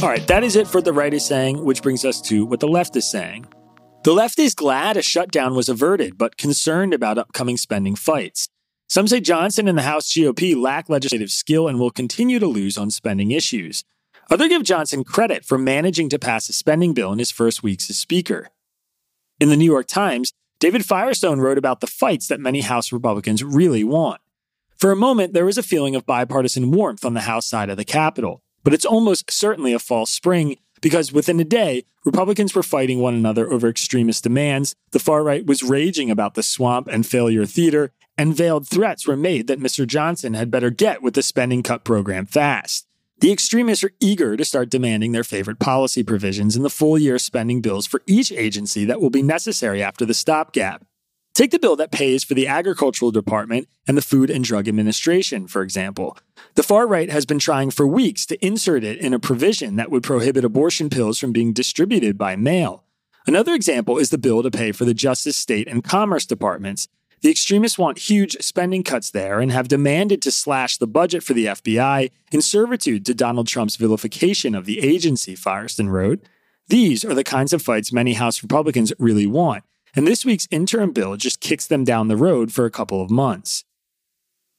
All 0.04 0.11
right, 0.11 0.26
that 0.26 0.44
is 0.44 0.54
it 0.54 0.68
for 0.68 0.82
the 0.82 0.92
right 0.92 1.14
is 1.14 1.25
saying, 1.25 1.64
which 1.64 1.80
brings 1.80 2.04
us 2.04 2.20
to 2.20 2.44
what 2.44 2.61
the 2.61 2.68
left 2.68 2.94
is 2.94 3.11
saying. 3.11 3.46
The 4.02 4.12
left 4.12 4.38
is 4.38 4.54
glad 4.54 4.99
a 4.99 5.02
shutdown 5.02 5.54
was 5.54 5.70
averted, 5.70 6.18
but 6.18 6.37
concerned 6.37 6.92
about 6.92 7.16
upcoming 7.16 7.56
spending 7.56 7.94
fights. 7.96 8.46
Some 8.87 9.08
say 9.08 9.20
Johnson 9.20 9.66
and 9.66 9.78
the 9.78 9.82
House 9.82 10.12
GOP 10.12 10.54
lack 10.61 10.90
legislative 10.90 11.30
skill 11.30 11.68
and 11.68 11.80
will 11.80 11.90
continue 11.90 12.38
to 12.38 12.46
lose 12.46 12.76
on 12.76 12.90
spending 12.90 13.30
issues. 13.30 13.82
Others 14.30 14.49
give 14.50 14.62
Johnson 14.62 15.04
credit 15.04 15.42
for 15.42 15.56
managing 15.56 16.11
to 16.11 16.18
pass 16.18 16.50
a 16.50 16.52
spending 16.52 16.92
bill 16.92 17.11
in 17.11 17.18
his 17.18 17.30
first 17.30 17.62
weeks 17.62 17.88
as 17.88 17.96
Speaker. 17.96 18.50
In 19.40 19.49
the 19.49 19.56
New 19.56 19.64
York 19.64 19.87
Times, 19.87 20.34
David 20.61 20.84
Firestone 20.84 21.40
wrote 21.40 21.56
about 21.56 21.80
the 21.80 21.87
fights 21.87 22.28
that 22.28 22.40
many 22.40 22.61
House 22.61 22.92
Republicans 22.92 23.42
really 23.42 23.84
want. 23.84 24.20
For 24.76 24.92
a 24.92 24.96
moment, 24.96 25.32
there 25.32 25.46
was 25.46 25.56
a 25.56 25.62
feeling 25.62 25.96
of 25.96 26.04
bipartisan 26.04 26.73
warmth 26.73 27.06
on 27.06 27.14
the 27.14 27.23
House 27.23 27.46
side 27.46 27.70
of 27.70 27.78
the 27.78 27.87
Capitol. 27.87 28.42
But 28.64 28.75
it's 28.75 28.85
almost 28.85 29.30
certainly 29.30 29.73
a 29.73 29.78
false 29.78 30.11
spring 30.11 30.56
because 30.80 31.12
within 31.12 31.38
a 31.38 31.44
day, 31.44 31.85
Republicans 32.04 32.54
were 32.54 32.62
fighting 32.62 32.99
one 32.99 33.14
another 33.14 33.50
over 33.50 33.68
extremist 33.68 34.25
demands, 34.25 34.75
the 34.90 34.99
far 34.99 35.23
right 35.23 35.47
was 35.47 35.62
raging 35.62 36.11
about 36.11 36.35
the 36.35 36.42
swamp 36.42 36.88
and 36.88 37.06
failure 37.06 37.47
theater, 37.47 37.92
and 38.18 38.37
veiled 38.37 38.68
threats 38.68 39.06
were 39.06 39.16
made 39.16 39.47
that 39.47 39.61
Mr. 39.61 39.87
Johnson 39.87 40.35
had 40.35 40.50
better 40.50 40.71
get 40.71 41.02
with 41.02 41.14
the 41.14 41.23
spending 41.23 41.62
cut 41.62 41.85
program 41.85 42.26
fast. 42.26 42.87
The 43.21 43.33
extremists 43.33 43.85
are 43.85 43.92
eager 44.00 44.37
to 44.37 44.44
start 44.44 44.71
demanding 44.71 45.12
their 45.12 45.25
favorite 45.25 45.59
policy 45.59 46.02
provisions 46.02 46.56
in 46.56 46.62
the 46.62 46.71
full 46.71 46.99
year 46.99 47.18
spending 47.18 47.61
bills 47.62 47.87
for 47.87 48.02
each 48.06 48.30
agency 48.33 48.85
that 48.85 49.00
will 49.00 49.11
be 49.11 49.23
necessary 49.23 49.83
after 49.83 50.04
the 50.04 50.14
stopgap. 50.14 50.85
Take 51.34 51.50
the 51.50 51.58
bill 51.58 51.74
that 51.76 51.90
pays 51.90 52.22
for 52.22 52.34
the 52.34 52.46
Agricultural 52.46 53.10
Department 53.10 53.66
and 53.88 53.96
the 53.96 54.02
Food 54.02 54.30
and 54.30 54.44
Drug 54.44 54.68
Administration, 54.68 55.48
for 55.48 55.62
example. 55.62 56.16
The 56.54 56.62
far 56.62 56.86
right 56.86 57.10
has 57.10 57.26
been 57.26 57.40
trying 57.40 57.72
for 57.72 57.88
weeks 57.88 58.24
to 58.26 58.46
insert 58.46 58.84
it 58.84 58.98
in 58.98 59.12
a 59.12 59.18
provision 59.18 59.74
that 59.74 59.90
would 59.90 60.04
prohibit 60.04 60.44
abortion 60.44 60.88
pills 60.88 61.18
from 61.18 61.32
being 61.32 61.52
distributed 61.52 62.16
by 62.16 62.36
mail. 62.36 62.84
Another 63.26 63.52
example 63.52 63.98
is 63.98 64.10
the 64.10 64.18
bill 64.18 64.44
to 64.44 64.50
pay 64.50 64.70
for 64.70 64.84
the 64.84 64.94
Justice, 64.94 65.36
State, 65.36 65.66
and 65.66 65.82
Commerce 65.82 66.24
Departments. 66.24 66.86
The 67.22 67.32
extremists 67.32 67.78
want 67.78 67.98
huge 67.98 68.36
spending 68.40 68.84
cuts 68.84 69.10
there 69.10 69.40
and 69.40 69.50
have 69.50 69.66
demanded 69.66 70.22
to 70.22 70.30
slash 70.30 70.76
the 70.76 70.86
budget 70.86 71.24
for 71.24 71.32
the 71.32 71.46
FBI 71.46 72.12
in 72.30 72.42
servitude 72.42 73.04
to 73.06 73.14
Donald 73.14 73.48
Trump's 73.48 73.74
vilification 73.74 74.54
of 74.54 74.66
the 74.66 74.78
agency, 74.78 75.34
Firestone 75.34 75.88
wrote. 75.88 76.20
These 76.68 77.04
are 77.04 77.14
the 77.14 77.24
kinds 77.24 77.52
of 77.52 77.60
fights 77.60 77.92
many 77.92 78.12
House 78.12 78.40
Republicans 78.40 78.92
really 79.00 79.26
want 79.26 79.64
and 79.94 80.06
this 80.06 80.24
week's 80.24 80.48
interim 80.50 80.92
bill 80.92 81.16
just 81.16 81.40
kicks 81.40 81.66
them 81.66 81.84
down 81.84 82.08
the 82.08 82.16
road 82.16 82.52
for 82.52 82.64
a 82.64 82.70
couple 82.70 83.00
of 83.00 83.10
months. 83.10 83.64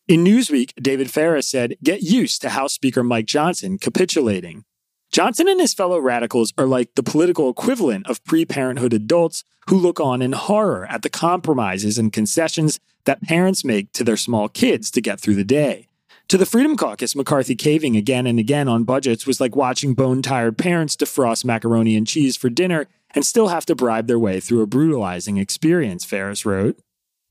In 0.07 0.23
Newsweek, 0.23 0.73
David 0.81 1.09
Faris 1.09 1.49
said, 1.49 1.75
Get 1.83 2.01
used 2.03 2.41
to 2.43 2.49
House 2.49 2.73
Speaker 2.73 3.03
Mike 3.03 3.25
Johnson 3.25 3.77
capitulating. 3.79 4.63
Johnson 5.11 5.47
and 5.47 5.59
his 5.59 5.73
fellow 5.73 5.97
radicals 5.99 6.53
are 6.57 6.67
like 6.67 6.93
the 6.95 7.03
political 7.03 7.49
equivalent 7.49 8.07
of 8.07 8.23
pre 8.23 8.45
parenthood 8.45 8.93
adults 8.93 9.43
who 9.67 9.77
look 9.77 9.99
on 9.99 10.21
in 10.21 10.33
horror 10.33 10.85
at 10.89 11.01
the 11.01 11.09
compromises 11.09 11.97
and 11.97 12.13
concessions 12.13 12.79
that 13.05 13.21
parents 13.21 13.63
make 13.65 13.91
to 13.93 14.03
their 14.03 14.17
small 14.17 14.47
kids 14.47 14.91
to 14.91 15.01
get 15.01 15.19
through 15.19 15.35
the 15.35 15.43
day. 15.43 15.87
To 16.29 16.37
the 16.37 16.45
Freedom 16.45 16.75
Caucus, 16.75 17.15
McCarthy 17.15 17.55
caving 17.55 17.95
again 17.95 18.25
and 18.25 18.39
again 18.39 18.67
on 18.67 18.83
budgets 18.83 19.27
was 19.27 19.39
like 19.39 19.55
watching 19.55 19.93
bone 19.93 20.21
tired 20.21 20.57
parents 20.57 20.95
defrost 20.95 21.45
macaroni 21.45 21.95
and 21.95 22.05
cheese 22.05 22.35
for 22.35 22.49
dinner 22.49 22.87
and 23.15 23.25
still 23.25 23.47
have 23.47 23.65
to 23.65 23.75
bribe 23.75 24.07
their 24.07 24.19
way 24.19 24.39
through 24.39 24.61
a 24.61 24.67
brutalizing 24.67 25.37
experience, 25.37 26.05
Faris 26.05 26.45
wrote. 26.45 26.77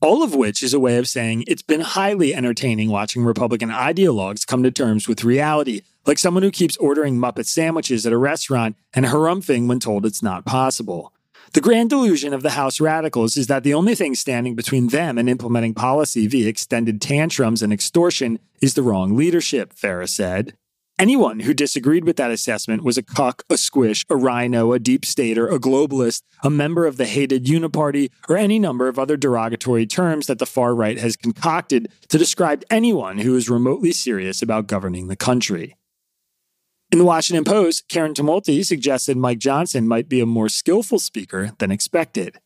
All 0.01 0.23
of 0.23 0.35
which 0.35 0.63
is 0.63 0.75
a 0.75 0.81
way 0.81 0.97
of 0.97 1.09
saying 1.09 1.45
it's 1.47 1.63
been 1.63 1.81
highly 1.81 2.35
entertaining 2.35 2.91
watching 2.91 3.25
Republican 3.25 3.71
ideologues 3.71 4.47
come 4.47 4.63
to 4.63 4.71
terms 4.71 5.07
with 5.07 5.25
reality, 5.25 5.83
like 6.05 6.19
someone 6.19 6.43
who 6.43 6.51
keeps 6.51 6.77
ordering 6.79 7.17
Muppet 7.17 7.47
sandwiches 7.47 8.05
at 8.05 8.13
a 8.13 8.19
restaurant 8.19 8.77
and 8.93 9.07
harumphing 9.07 9.69
when 9.69 9.79
told 9.79 10.05
it's 10.05 10.23
not 10.23 10.45
possible. 10.45 11.13
The 11.53 11.61
grand 11.61 11.91
delusion 11.91 12.35
of 12.35 12.43
the 12.43 12.51
House 12.51 12.81
radicals 12.81 13.37
is 13.37 13.47
that 13.47 13.63
the 13.63 13.75
only 13.75 13.95
thing 13.95 14.15
standing 14.15 14.55
between 14.55 14.89
them 14.89 15.17
and 15.19 15.29
implementing 15.29 15.73
policy 15.73 16.27
via 16.27 16.49
extended 16.49 17.01
tantrums 17.01 17.63
and 17.63 17.73
extortion 17.73 18.41
is 18.61 18.75
the 18.75 18.83
wrong 18.83 19.17
leadership, 19.17 19.73
Faris 19.73 20.13
said. 20.13 20.55
Anyone 20.97 21.41
who 21.41 21.55
disagreed 21.55 22.05
with 22.05 22.17
that 22.19 22.31
assessment 22.31 22.85
was 22.85 22.97
a 22.97 23.03
cuck, 23.03 23.43
a 23.51 23.57
squish, 23.57 24.05
a 24.09 24.15
RINO, 24.15 24.73
a 24.73 24.79
deep 24.79 25.05
stater, 25.05 25.49
a 25.49 25.59
globalist, 25.59 26.23
a 26.45 26.51
member 26.51 26.87
of 26.87 26.99
the 26.99 27.05
hated 27.05 27.47
Uniparty, 27.47 28.11
or 28.29 28.37
any 28.37 28.61
number 28.61 28.87
of 28.87 28.97
other 28.97 29.17
derogatory 29.17 29.87
terms 29.87 30.29
that 30.29 30.39
the 30.39 30.47
far 30.47 30.73
right 30.73 30.97
has 30.97 31.17
concocted 31.17 31.89
to 32.09 32.17
describe 32.17 32.63
anyone 32.71 33.19
who 33.19 33.35
is 33.35 33.51
remotely 33.51 33.91
serious 33.91 34.41
about 34.41 34.69
governing 34.69 35.09
the 35.09 35.17
country. 35.17 35.77
In 36.93 36.99
the 36.99 37.05
Washington 37.05 37.43
Post, 37.43 37.89
Karen 37.89 38.15
Tumulty 38.15 38.65
suggested 38.65 39.17
Mike 39.17 39.41
Johnson 39.41 39.89
might 39.89 40.09
be 40.09 40.21
a 40.21 40.27
more 40.27 40.49
skillful 40.49 41.01
speaker 41.01 41.51
than 41.59 41.73
expected. 41.73 42.39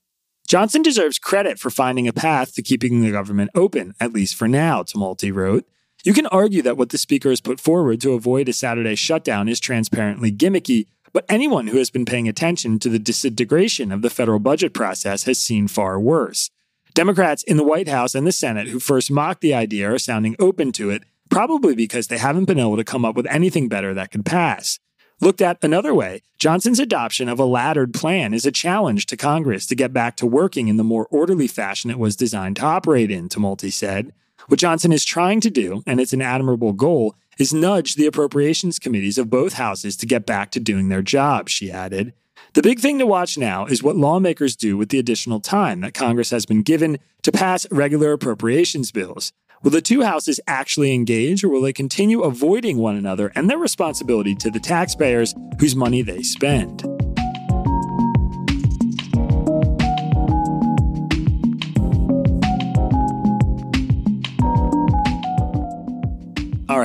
Johnson 0.46 0.80
deserves 0.80 1.18
credit 1.18 1.58
for 1.58 1.68
finding 1.68 2.08
a 2.08 2.14
path 2.14 2.54
to 2.54 2.62
keeping 2.62 3.02
the 3.02 3.10
government 3.10 3.50
open, 3.54 3.92
at 4.00 4.14
least 4.14 4.36
for 4.36 4.48
now, 4.48 4.82
Tumulty 4.82 5.34
wrote. 5.34 5.66
You 6.04 6.12
can 6.12 6.26
argue 6.26 6.62
that 6.62 6.76
what 6.76 6.90
the 6.90 6.98
speaker 6.98 7.30
has 7.30 7.40
put 7.40 7.58
forward 7.58 8.00
to 8.02 8.12
avoid 8.12 8.48
a 8.48 8.52
Saturday 8.52 8.94
shutdown 8.94 9.48
is 9.48 9.58
transparently 9.58 10.30
gimmicky, 10.30 10.86
but 11.12 11.24
anyone 11.28 11.66
who 11.66 11.78
has 11.78 11.90
been 11.90 12.04
paying 12.04 12.28
attention 12.28 12.78
to 12.78 12.88
the 12.88 13.00
disintegration 13.00 13.90
of 13.90 14.02
the 14.02 14.10
federal 14.10 14.38
budget 14.38 14.72
process 14.72 15.24
has 15.24 15.40
seen 15.40 15.66
far 15.66 15.98
worse. 15.98 16.50
Democrats 16.94 17.42
in 17.42 17.56
the 17.56 17.64
White 17.64 17.88
House 17.88 18.14
and 18.14 18.26
the 18.26 18.32
Senate 18.32 18.68
who 18.68 18.78
first 18.78 19.10
mocked 19.10 19.40
the 19.40 19.54
idea 19.54 19.92
are 19.92 19.98
sounding 19.98 20.36
open 20.38 20.70
to 20.72 20.90
it, 20.90 21.02
probably 21.30 21.74
because 21.74 22.06
they 22.06 22.18
haven't 22.18 22.44
been 22.44 22.60
able 22.60 22.76
to 22.76 22.84
come 22.84 23.04
up 23.04 23.16
with 23.16 23.26
anything 23.26 23.68
better 23.68 23.92
that 23.92 24.12
could 24.12 24.24
pass. 24.24 24.78
Looked 25.20 25.42
at 25.42 25.62
another 25.64 25.92
way, 25.92 26.22
Johnson's 26.38 26.78
adoption 26.78 27.28
of 27.28 27.40
a 27.40 27.44
laddered 27.44 27.92
plan 27.92 28.32
is 28.32 28.46
a 28.46 28.52
challenge 28.52 29.06
to 29.06 29.16
Congress 29.16 29.66
to 29.66 29.74
get 29.74 29.92
back 29.92 30.16
to 30.16 30.26
working 30.26 30.68
in 30.68 30.76
the 30.76 30.84
more 30.84 31.08
orderly 31.10 31.48
fashion 31.48 31.90
it 31.90 31.98
was 31.98 32.14
designed 32.14 32.56
to 32.56 32.64
operate 32.64 33.10
in, 33.10 33.28
Tumulty 33.28 33.72
said. 33.72 34.12
What 34.48 34.58
Johnson 34.58 34.92
is 34.92 35.04
trying 35.04 35.42
to 35.42 35.50
do, 35.50 35.82
and 35.86 36.00
it's 36.00 36.14
an 36.14 36.22
admirable 36.22 36.72
goal, 36.72 37.14
is 37.38 37.52
nudge 37.52 37.96
the 37.96 38.06
appropriations 38.06 38.78
committees 38.78 39.18
of 39.18 39.28
both 39.28 39.52
houses 39.52 39.94
to 39.98 40.06
get 40.06 40.24
back 40.24 40.50
to 40.52 40.60
doing 40.60 40.88
their 40.88 41.02
job, 41.02 41.50
she 41.50 41.70
added. 41.70 42.14
The 42.54 42.62
big 42.62 42.80
thing 42.80 42.98
to 42.98 43.04
watch 43.06 43.36
now 43.36 43.66
is 43.66 43.82
what 43.82 43.96
lawmakers 43.96 44.56
do 44.56 44.78
with 44.78 44.88
the 44.88 44.98
additional 44.98 45.38
time 45.38 45.82
that 45.82 45.92
Congress 45.92 46.30
has 46.30 46.46
been 46.46 46.62
given 46.62 46.98
to 47.24 47.30
pass 47.30 47.70
regular 47.70 48.12
appropriations 48.12 48.90
bills. 48.90 49.34
Will 49.62 49.70
the 49.70 49.82
two 49.82 50.00
houses 50.00 50.40
actually 50.46 50.94
engage, 50.94 51.44
or 51.44 51.50
will 51.50 51.60
they 51.60 51.74
continue 51.74 52.22
avoiding 52.22 52.78
one 52.78 52.96
another 52.96 53.30
and 53.34 53.50
their 53.50 53.58
responsibility 53.58 54.34
to 54.36 54.50
the 54.50 54.60
taxpayers 54.60 55.34
whose 55.60 55.76
money 55.76 56.00
they 56.00 56.22
spend? 56.22 56.97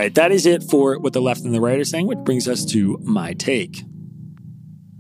Right, 0.04 0.16
that 0.16 0.32
is 0.32 0.46
it 0.46 0.64
for 0.64 1.00
what 1.00 1.14
the 1.14 1.22
left 1.22 1.42
and 1.42 1.54
the 1.54 1.62
right 1.62 1.80
are 1.80 1.86
saying, 1.86 2.08
which 2.08 2.20
brings 2.20 2.48
us 2.48 2.66
to 2.66 3.00
my 3.04 3.34
take. 3.34 3.84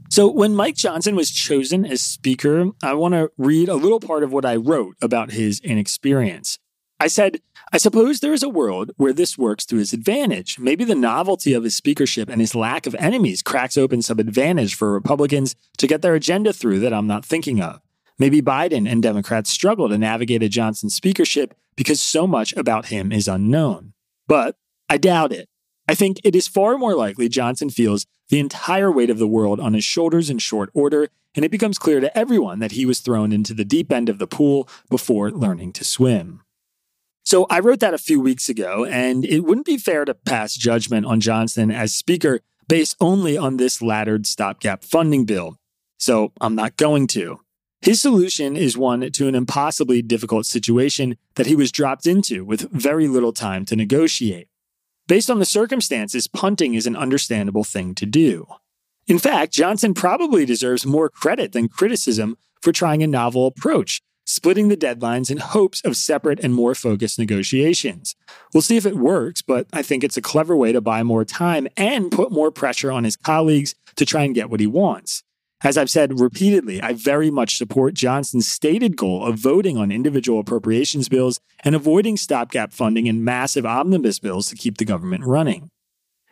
So, 0.09 0.29
when 0.29 0.55
Mike 0.55 0.75
Johnson 0.75 1.15
was 1.15 1.31
chosen 1.31 1.85
as 1.85 2.01
Speaker, 2.01 2.69
I 2.83 2.93
want 2.93 3.15
to 3.15 3.31
read 3.37 3.67
a 3.67 3.75
little 3.75 3.99
part 3.99 4.23
of 4.23 4.31
what 4.31 4.45
I 4.45 4.55
wrote 4.55 4.95
about 5.01 5.31
his 5.31 5.59
inexperience. 5.61 6.59
I 6.99 7.07
said, 7.07 7.41
I 7.73 7.79
suppose 7.79 8.19
there 8.19 8.33
is 8.33 8.43
a 8.43 8.49
world 8.49 8.91
where 8.95 9.11
this 9.11 9.37
works 9.37 9.65
to 9.65 9.77
his 9.77 9.91
advantage. 9.91 10.59
Maybe 10.59 10.85
the 10.85 10.95
novelty 10.95 11.53
of 11.53 11.63
his 11.63 11.75
speakership 11.75 12.29
and 12.29 12.39
his 12.39 12.53
lack 12.53 12.85
of 12.85 12.95
enemies 12.95 13.41
cracks 13.41 13.77
open 13.77 14.03
some 14.03 14.19
advantage 14.19 14.75
for 14.75 14.93
Republicans 14.93 15.55
to 15.79 15.87
get 15.87 16.01
their 16.01 16.13
agenda 16.13 16.53
through 16.53 16.79
that 16.81 16.93
I'm 16.93 17.07
not 17.07 17.25
thinking 17.25 17.59
of. 17.59 17.81
Maybe 18.19 18.41
Biden 18.41 18.89
and 18.89 19.01
Democrats 19.01 19.49
struggle 19.49 19.89
to 19.89 19.97
navigate 19.97 20.43
a 20.43 20.47
Johnson 20.47 20.89
speakership 20.89 21.55
because 21.75 21.99
so 21.99 22.27
much 22.27 22.53
about 22.53 22.85
him 22.85 23.11
is 23.11 23.27
unknown. 23.27 23.93
But 24.27 24.55
I 24.93 24.97
doubt 24.97 25.31
it. 25.31 25.49
I 25.89 25.95
think 25.95 26.21
it 26.23 26.35
is 26.35 26.47
far 26.47 26.77
more 26.77 26.93
likely 26.93 27.27
Johnson 27.27 27.71
feels 27.71 28.05
the 28.29 28.37
entire 28.37 28.91
weight 28.91 29.09
of 29.09 29.17
the 29.17 29.27
world 29.27 29.59
on 29.59 29.73
his 29.73 29.83
shoulders 29.83 30.29
in 30.29 30.37
short 30.37 30.69
order, 30.75 31.07
and 31.33 31.43
it 31.43 31.49
becomes 31.49 31.79
clear 31.79 31.99
to 31.99 32.15
everyone 32.15 32.59
that 32.59 32.73
he 32.73 32.85
was 32.85 32.99
thrown 32.99 33.31
into 33.31 33.55
the 33.55 33.65
deep 33.65 33.91
end 33.91 34.07
of 34.07 34.19
the 34.19 34.27
pool 34.27 34.69
before 34.91 35.31
learning 35.31 35.73
to 35.73 35.83
swim. 35.83 36.43
So 37.25 37.47
I 37.49 37.59
wrote 37.59 37.79
that 37.79 37.95
a 37.95 37.97
few 37.97 38.21
weeks 38.21 38.49
ago, 38.49 38.85
and 38.85 39.25
it 39.25 39.39
wouldn't 39.39 39.65
be 39.65 39.79
fair 39.79 40.05
to 40.05 40.13
pass 40.13 40.53
judgment 40.53 41.07
on 41.07 41.19
Johnson 41.19 41.71
as 41.71 41.95
Speaker 41.95 42.41
based 42.67 42.95
only 43.01 43.35
on 43.35 43.57
this 43.57 43.81
laddered 43.81 44.27
stopgap 44.27 44.83
funding 44.83 45.25
bill. 45.25 45.57
So 45.97 46.33
I'm 46.39 46.53
not 46.53 46.77
going 46.77 47.07
to. 47.07 47.39
His 47.81 47.99
solution 47.99 48.55
is 48.55 48.77
one 48.77 49.11
to 49.11 49.27
an 49.27 49.33
impossibly 49.33 50.03
difficult 50.03 50.45
situation 50.45 51.17
that 51.33 51.47
he 51.47 51.55
was 51.55 51.71
dropped 51.71 52.05
into 52.05 52.45
with 52.45 52.69
very 52.71 53.07
little 53.07 53.33
time 53.33 53.65
to 53.65 53.75
negotiate. 53.75 54.49
Based 55.07 55.29
on 55.29 55.39
the 55.39 55.45
circumstances, 55.45 56.27
punting 56.27 56.75
is 56.75 56.87
an 56.87 56.95
understandable 56.95 57.65
thing 57.65 57.93
to 57.95 58.05
do. 58.05 58.47
In 59.05 59.19
fact, 59.19 59.51
Johnson 59.51 59.93
probably 59.93 60.45
deserves 60.45 60.85
more 60.85 61.09
credit 61.09 61.51
than 61.51 61.67
criticism 61.67 62.37
for 62.61 62.71
trying 62.71 63.03
a 63.03 63.07
novel 63.07 63.45
approach, 63.45 64.01
splitting 64.25 64.69
the 64.69 64.77
deadlines 64.77 65.29
in 65.29 65.39
hopes 65.39 65.81
of 65.83 65.97
separate 65.97 66.39
and 66.39 66.53
more 66.53 66.73
focused 66.73 67.19
negotiations. 67.19 68.15
We'll 68.53 68.61
see 68.61 68.77
if 68.77 68.85
it 68.85 68.95
works, 68.95 69.41
but 69.41 69.67
I 69.73 69.81
think 69.81 70.05
it's 70.05 70.15
a 70.15 70.21
clever 70.21 70.55
way 70.55 70.71
to 70.71 70.79
buy 70.79 71.03
more 71.03 71.25
time 71.25 71.67
and 71.75 72.09
put 72.09 72.31
more 72.31 72.49
pressure 72.49 72.91
on 72.91 73.03
his 73.03 73.17
colleagues 73.17 73.75
to 73.97 74.05
try 74.05 74.23
and 74.23 74.33
get 74.33 74.49
what 74.49 74.61
he 74.61 74.67
wants. 74.67 75.23
As 75.63 75.77
I've 75.77 75.89
said 75.89 76.19
repeatedly, 76.19 76.81
I 76.81 76.91
very 76.91 77.31
much 77.31 77.57
support 77.57 77.93
Johnson's 77.93 78.47
stated 78.47 78.97
goal 78.97 79.25
of 79.25 79.39
voting 79.39 79.77
on 79.77 79.93
individual 79.93 80.41
appropriations 80.41 81.07
bills 81.07 81.39
and 81.63 81.73
avoiding 81.73 82.17
stopgap 82.17 82.73
funding 82.73 83.07
and 83.07 83.23
massive 83.23 83.65
omnibus 83.65 84.19
bills 84.19 84.49
to 84.49 84.57
keep 84.57 84.77
the 84.77 84.83
government 84.83 85.23
running. 85.23 85.69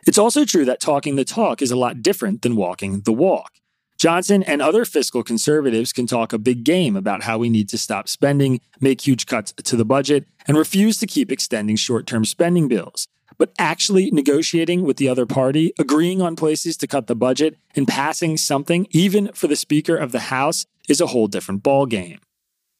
It's 0.06 0.18
also 0.18 0.44
true 0.44 0.66
that 0.66 0.80
talking 0.80 1.16
the 1.16 1.24
talk 1.24 1.62
is 1.62 1.70
a 1.70 1.76
lot 1.76 2.02
different 2.02 2.42
than 2.42 2.56
walking 2.56 3.00
the 3.00 3.12
walk. 3.12 3.52
Johnson 3.98 4.42
and 4.42 4.60
other 4.60 4.84
fiscal 4.84 5.22
conservatives 5.22 5.94
can 5.94 6.06
talk 6.06 6.34
a 6.34 6.38
big 6.38 6.62
game 6.62 6.94
about 6.94 7.22
how 7.22 7.38
we 7.38 7.48
need 7.48 7.70
to 7.70 7.78
stop 7.78 8.08
spending, 8.08 8.60
make 8.80 9.00
huge 9.00 9.24
cuts 9.24 9.52
to 9.52 9.76
the 9.76 9.84
budget, 9.84 10.26
and 10.46 10.58
refuse 10.58 10.98
to 10.98 11.06
keep 11.06 11.32
extending 11.32 11.76
short 11.76 12.06
term 12.06 12.26
spending 12.26 12.68
bills. 12.68 13.08
But 13.38 13.52
actually 13.58 14.10
negotiating 14.10 14.82
with 14.82 14.96
the 14.96 15.08
other 15.08 15.26
party, 15.26 15.72
agreeing 15.78 16.20
on 16.22 16.36
places 16.36 16.76
to 16.78 16.86
cut 16.86 17.06
the 17.06 17.16
budget, 17.16 17.56
and 17.74 17.88
passing 17.88 18.36
something, 18.36 18.86
even 18.90 19.32
for 19.32 19.46
the 19.46 19.56
Speaker 19.56 19.96
of 19.96 20.12
the 20.12 20.20
House, 20.20 20.66
is 20.88 21.00
a 21.00 21.08
whole 21.08 21.26
different 21.26 21.62
ballgame. 21.62 22.18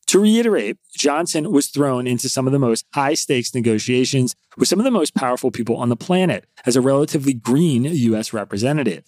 To 0.08 0.20
reiterate, 0.20 0.76
Johnson 0.94 1.52
was 1.52 1.68
thrown 1.68 2.06
into 2.06 2.28
some 2.28 2.46
of 2.46 2.52
the 2.52 2.58
most 2.58 2.84
high 2.92 3.14
stakes 3.14 3.54
negotiations 3.54 4.34
with 4.58 4.68
some 4.68 4.78
of 4.78 4.84
the 4.84 4.90
most 4.90 5.14
powerful 5.14 5.50
people 5.50 5.76
on 5.76 5.88
the 5.88 5.96
planet 5.96 6.44
as 6.66 6.76
a 6.76 6.82
relatively 6.82 7.32
green 7.32 7.84
U.S. 7.84 8.32
representative. 8.32 9.04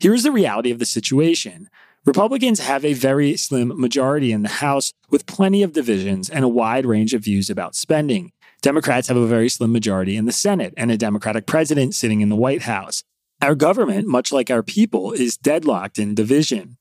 Here's 0.00 0.24
the 0.24 0.32
reality 0.32 0.70
of 0.70 0.80
the 0.80 0.86
situation 0.86 1.68
Republicans 2.04 2.60
have 2.60 2.84
a 2.84 2.94
very 2.94 3.36
slim 3.36 3.72
majority 3.78 4.32
in 4.32 4.42
the 4.42 4.48
House 4.48 4.92
with 5.10 5.26
plenty 5.26 5.62
of 5.62 5.74
divisions 5.74 6.30
and 6.30 6.44
a 6.44 6.48
wide 6.48 6.86
range 6.86 7.14
of 7.14 7.22
views 7.22 7.50
about 7.50 7.74
spending. 7.74 8.32
Democrats 8.60 9.06
have 9.06 9.16
a 9.16 9.26
very 9.26 9.48
slim 9.48 9.72
majority 9.72 10.16
in 10.16 10.24
the 10.24 10.32
Senate 10.32 10.74
and 10.76 10.90
a 10.90 10.96
Democratic 10.96 11.46
president 11.46 11.94
sitting 11.94 12.20
in 12.20 12.28
the 12.28 12.36
White 12.36 12.62
House. 12.62 13.04
Our 13.40 13.54
government, 13.54 14.08
much 14.08 14.32
like 14.32 14.50
our 14.50 14.64
people, 14.64 15.12
is 15.12 15.36
deadlocked 15.36 15.98
in 15.98 16.16
division. 16.16 16.76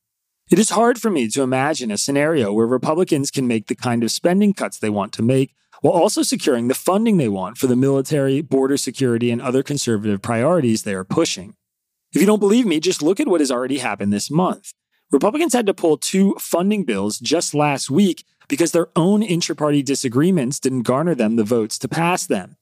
It 0.50 0.58
is 0.58 0.72
hard 0.72 1.00
for 1.00 1.12
me 1.12 1.28
to 1.30 1.44
imagine 1.44 1.92
a 1.92 1.98
scenario 1.98 2.52
where 2.52 2.66
Republicans 2.66 3.30
can 3.30 3.48
make 3.48 3.68
the 3.68 3.76
kind 3.76 4.02
of 4.02 4.10
spending 4.10 4.54
cuts 4.54 4.80
they 4.80 4.90
want 4.90 5.14
to 5.14 5.22
make 5.22 5.54
while 5.82 5.94
also 5.94 6.24
securing 6.24 6.68
the 6.68 6.74
funding 6.74 7.18
they 7.18 7.28
want 7.28 7.58
for 7.58 7.68
the 7.68 7.76
military, 7.76 8.42
border 8.42 8.78
security, 8.78 9.30
and 9.30 9.42
other 9.42 9.62
conservative 9.62 10.22
priorities 10.22 10.82
they 10.82 10.96
are 10.96 11.04
pushing. 11.04 11.56
If 12.12 12.22
you 12.22 12.26
don't 12.26 12.40
believe 12.40 12.66
me, 12.66 12.80
just 12.80 13.04
look 13.04 13.20
at 13.20 13.28
what 13.28 13.42
has 13.42 13.52
already 13.52 13.78
happened 13.78 14.12
this 14.12 14.32
month. 14.32 14.74
Republicans 15.12 15.54
had 15.54 15.68
to 15.68 15.74
pull 15.74 15.98
two 15.98 16.36
funding 16.40 16.84
bills 16.84 17.20
just 17.20 17.54
last 17.54 17.92
week 17.92 18.26
because 18.48 18.72
their 18.72 18.90
own 18.96 19.22
intra-party 19.22 19.84
disagreements 19.84 20.60
didn't 20.60 20.84
garner 20.84 21.16
them 21.16 21.36
the 21.36 21.44
votes 21.44 21.78
to 21.80 21.88
pass 21.88 22.26
them. 22.26 22.56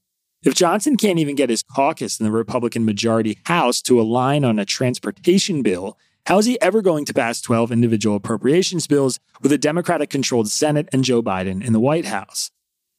If 0.43 0.53
Johnson 0.53 0.95
can't 0.95 1.19
even 1.19 1.35
get 1.35 1.49
his 1.49 1.63
caucus 1.63 2.19
in 2.19 2.23
the 2.25 2.31
Republican 2.31 2.85
majority 2.85 3.39
House 3.45 3.81
to 3.83 3.99
align 3.99 4.43
on 4.43 4.59
a 4.59 4.65
transportation 4.65 5.63
bill, 5.63 5.97
how 6.27 6.37
is 6.37 6.45
he 6.45 6.59
ever 6.61 6.81
going 6.81 7.05
to 7.05 7.13
pass 7.13 7.41
12 7.41 7.71
individual 7.71 8.15
appropriations 8.15 8.87
bills 8.87 9.19
with 9.41 9.51
a 9.51 9.57
Democratic 9.57 10.09
controlled 10.09 10.49
Senate 10.49 10.89
and 10.91 11.03
Joe 11.03 11.21
Biden 11.21 11.63
in 11.65 11.73
the 11.73 11.79
White 11.79 12.05
House? 12.05 12.51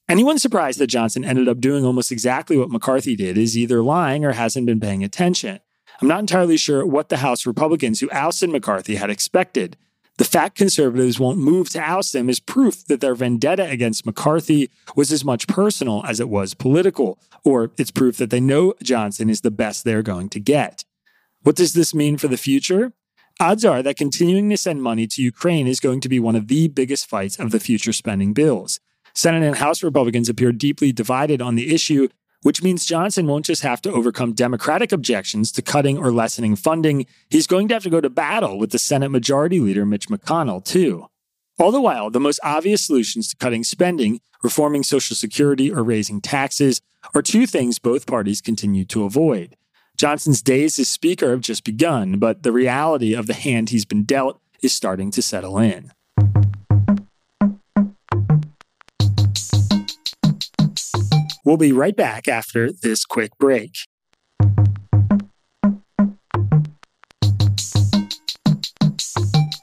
Anyone 0.09 0.39
surprised 0.39 0.79
that 0.79 0.87
Johnson 0.87 1.25
ended 1.25 1.49
up 1.49 1.61
doing 1.61 1.85
almost 1.85 2.13
exactly 2.13 2.57
what 2.57 2.71
McCarthy 2.71 3.17
did 3.17 3.37
is 3.37 3.59
either 3.59 3.83
lying 3.83 4.25
or 4.25 4.33
hasn't 4.33 4.67
been 4.67 4.79
paying 4.79 5.03
attention. 5.03 5.59
I'm 6.01 6.07
not 6.07 6.21
entirely 6.21 6.57
sure 6.57 6.87
what 6.87 7.09
the 7.09 7.17
House 7.19 7.47
Republicans 7.47 8.01
who 8.01 8.11
ousted 8.13 8.51
McCarthy 8.51 8.97
had 8.97 9.11
expected. 9.11 9.77
The 10.19 10.25
fact 10.25 10.57
conservatives 10.57 11.21
won't 11.21 11.39
move 11.39 11.69
to 11.71 11.81
oust 11.81 12.15
him 12.15 12.31
is 12.31 12.41
proof 12.41 12.87
that 12.87 13.03
their 13.03 13.15
vendetta 13.15 13.69
against 13.69 14.07
McCarthy 14.07 14.71
was 14.95 15.13
as 15.13 15.25
much 15.25 15.47
personal 15.47 16.03
as 16.07 16.21
it 16.21 16.31
was 16.31 16.55
political, 16.55 17.19
or 17.45 17.71
it's 17.77 17.91
proof 17.91 18.17
that 18.17 18.31
they 18.31 18.41
know 18.41 18.73
Johnson 18.83 19.29
is 19.29 19.43
the 19.43 19.51
best 19.51 19.85
they're 19.85 20.03
going 20.03 20.31
to 20.31 20.41
get. 20.41 20.85
What 21.43 21.57
does 21.57 21.75
this 21.75 21.95
mean 21.95 22.17
for 22.17 22.29
the 22.29 22.39
future? 22.39 22.93
Odds 23.39 23.67
are 23.67 23.83
that 23.83 23.99
continuing 23.99 24.49
to 24.49 24.57
send 24.57 24.83
money 24.83 25.07
to 25.07 25.23
Ukraine 25.23 25.67
is 25.67 25.81
going 25.81 26.01
to 26.01 26.09
be 26.09 26.19
one 26.19 26.35
of 26.35 26.49
the 26.49 26.69
biggest 26.69 27.07
fights 27.07 27.39
of 27.39 27.51
the 27.51 27.61
future 27.61 27.93
spending 27.93 28.33
bills. 28.33 28.81
Senate 29.15 29.43
and 29.43 29.57
House 29.57 29.83
Republicans 29.83 30.31
appear 30.31 30.53
deeply 30.53 30.93
divided 30.93 31.43
on 31.43 31.55
the 31.55 31.75
issue, 31.75 32.09
which 32.47 32.63
means 32.63 32.87
Johnson 32.87 33.27
won't 33.27 33.45
just 33.45 33.65
have 33.65 33.83
to 33.83 33.91
overcome 33.91 34.33
Democratic 34.33 34.93
objections 34.93 35.51
to 35.51 35.61
cutting 35.61 35.99
or 35.99 36.13
lessening 36.13 36.55
funding, 36.55 37.05
he's 37.29 37.49
going 37.49 37.67
to 37.67 37.75
have 37.75 37.83
to 37.83 37.91
go 37.91 38.01
to 38.01 38.09
battle 38.09 38.57
with 38.57 38.71
the 38.71 38.79
Senate 38.79 39.09
Majority 39.09 39.59
Leader 39.59 39.85
Mitch 39.85 40.07
McConnell, 40.07 40.65
too. 40.65 41.09
All 41.59 41.73
the 41.73 41.81
while, 41.81 42.09
the 42.09 42.21
most 42.21 42.39
obvious 42.45 42.87
solutions 42.87 43.27
to 43.27 43.37
cutting 43.37 43.65
spending, 43.65 44.21
reforming 44.45 44.85
Social 44.85 45.17
Security, 45.17 45.73
or 45.73 45.83
raising 45.83 46.21
taxes 46.21 46.81
are 47.17 47.21
two 47.21 47.49
things 47.49 47.81
both 47.81 48.07
parties 48.07 48.41
continue 48.41 48.85
to 48.85 49.03
avoid. 49.03 49.57
Johnson's 49.97 50.41
days 50.41 50.79
as 50.79 50.89
Speaker 50.89 51.31
have 51.31 51.41
just 51.41 51.65
begun, 51.65 52.21
but 52.21 52.45
the 52.45 52.53
reality 52.53 53.13
of 53.13 53.27
the 53.27 53.35
hand 53.35 53.71
he's 53.71 53.85
been 53.85 54.05
dealt 54.05 54.41
is 54.63 54.73
starting 54.73 55.11
to 55.11 55.21
settle 55.21 55.59
in. 55.59 55.91
We'll 61.47 61.57
be 61.57 61.71
right 61.71 61.95
back 61.95 62.27
after 62.27 62.73
this 62.73 63.05
quick 63.05 63.31
break. 63.39 63.77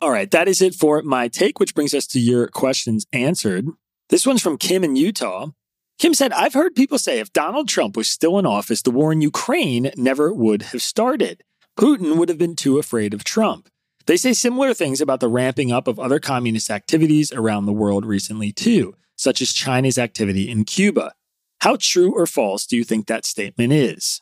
All 0.01 0.09
right, 0.09 0.31
that 0.31 0.47
is 0.47 0.61
it 0.61 0.75
for 0.75 1.01
my 1.01 1.27
take, 1.27 1.59
which 1.59 1.75
brings 1.75 1.93
us 1.93 2.07
to 2.07 2.21
your 2.21 2.47
questions 2.47 3.05
answered. 3.11 3.67
This 4.07 4.25
one's 4.25 4.41
from 4.41 4.57
Kim 4.57 4.85
in 4.85 4.95
Utah. 4.95 5.49
Kim 5.99 6.13
said, 6.13 6.31
I've 6.31 6.53
heard 6.53 6.73
people 6.73 6.97
say 6.97 7.19
if 7.19 7.33
Donald 7.33 7.67
Trump 7.67 7.97
was 7.97 8.09
still 8.09 8.39
in 8.39 8.45
office, 8.45 8.81
the 8.81 8.89
war 8.89 9.11
in 9.11 9.19
Ukraine 9.19 9.91
never 9.97 10.33
would 10.33 10.61
have 10.61 10.81
started. 10.81 11.43
Putin 11.77 12.15
would 12.15 12.29
have 12.29 12.37
been 12.37 12.55
too 12.55 12.79
afraid 12.79 13.13
of 13.13 13.25
Trump. 13.25 13.67
They 14.05 14.15
say 14.15 14.31
similar 14.31 14.73
things 14.73 15.01
about 15.01 15.19
the 15.19 15.27
ramping 15.27 15.73
up 15.73 15.89
of 15.89 15.99
other 15.99 16.21
communist 16.21 16.69
activities 16.69 17.33
around 17.33 17.65
the 17.65 17.73
world 17.73 18.05
recently, 18.05 18.53
too, 18.53 18.95
such 19.17 19.41
as 19.41 19.51
China's 19.51 19.97
activity 19.97 20.49
in 20.49 20.63
Cuba. 20.63 21.11
How 21.63 21.77
true 21.79 22.13
or 22.13 22.27
false 22.27 22.65
do 22.65 22.75
you 22.75 22.83
think 22.83 23.07
that 23.07 23.23
statement 23.23 23.71
is? 23.71 24.21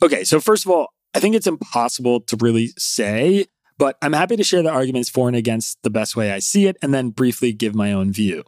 Okay, 0.00 0.22
so 0.22 0.38
first 0.38 0.64
of 0.64 0.70
all, 0.70 0.90
I 1.12 1.18
think 1.18 1.34
it's 1.34 1.48
impossible 1.48 2.20
to 2.20 2.36
really 2.36 2.68
say, 2.78 3.46
but 3.76 3.96
I'm 4.00 4.12
happy 4.12 4.36
to 4.36 4.44
share 4.44 4.62
the 4.62 4.70
arguments 4.70 5.08
for 5.08 5.26
and 5.26 5.36
against 5.36 5.82
the 5.82 5.90
best 5.90 6.14
way 6.14 6.30
I 6.30 6.38
see 6.38 6.66
it 6.66 6.76
and 6.80 6.94
then 6.94 7.10
briefly 7.10 7.52
give 7.52 7.74
my 7.74 7.92
own 7.92 8.12
view. 8.12 8.44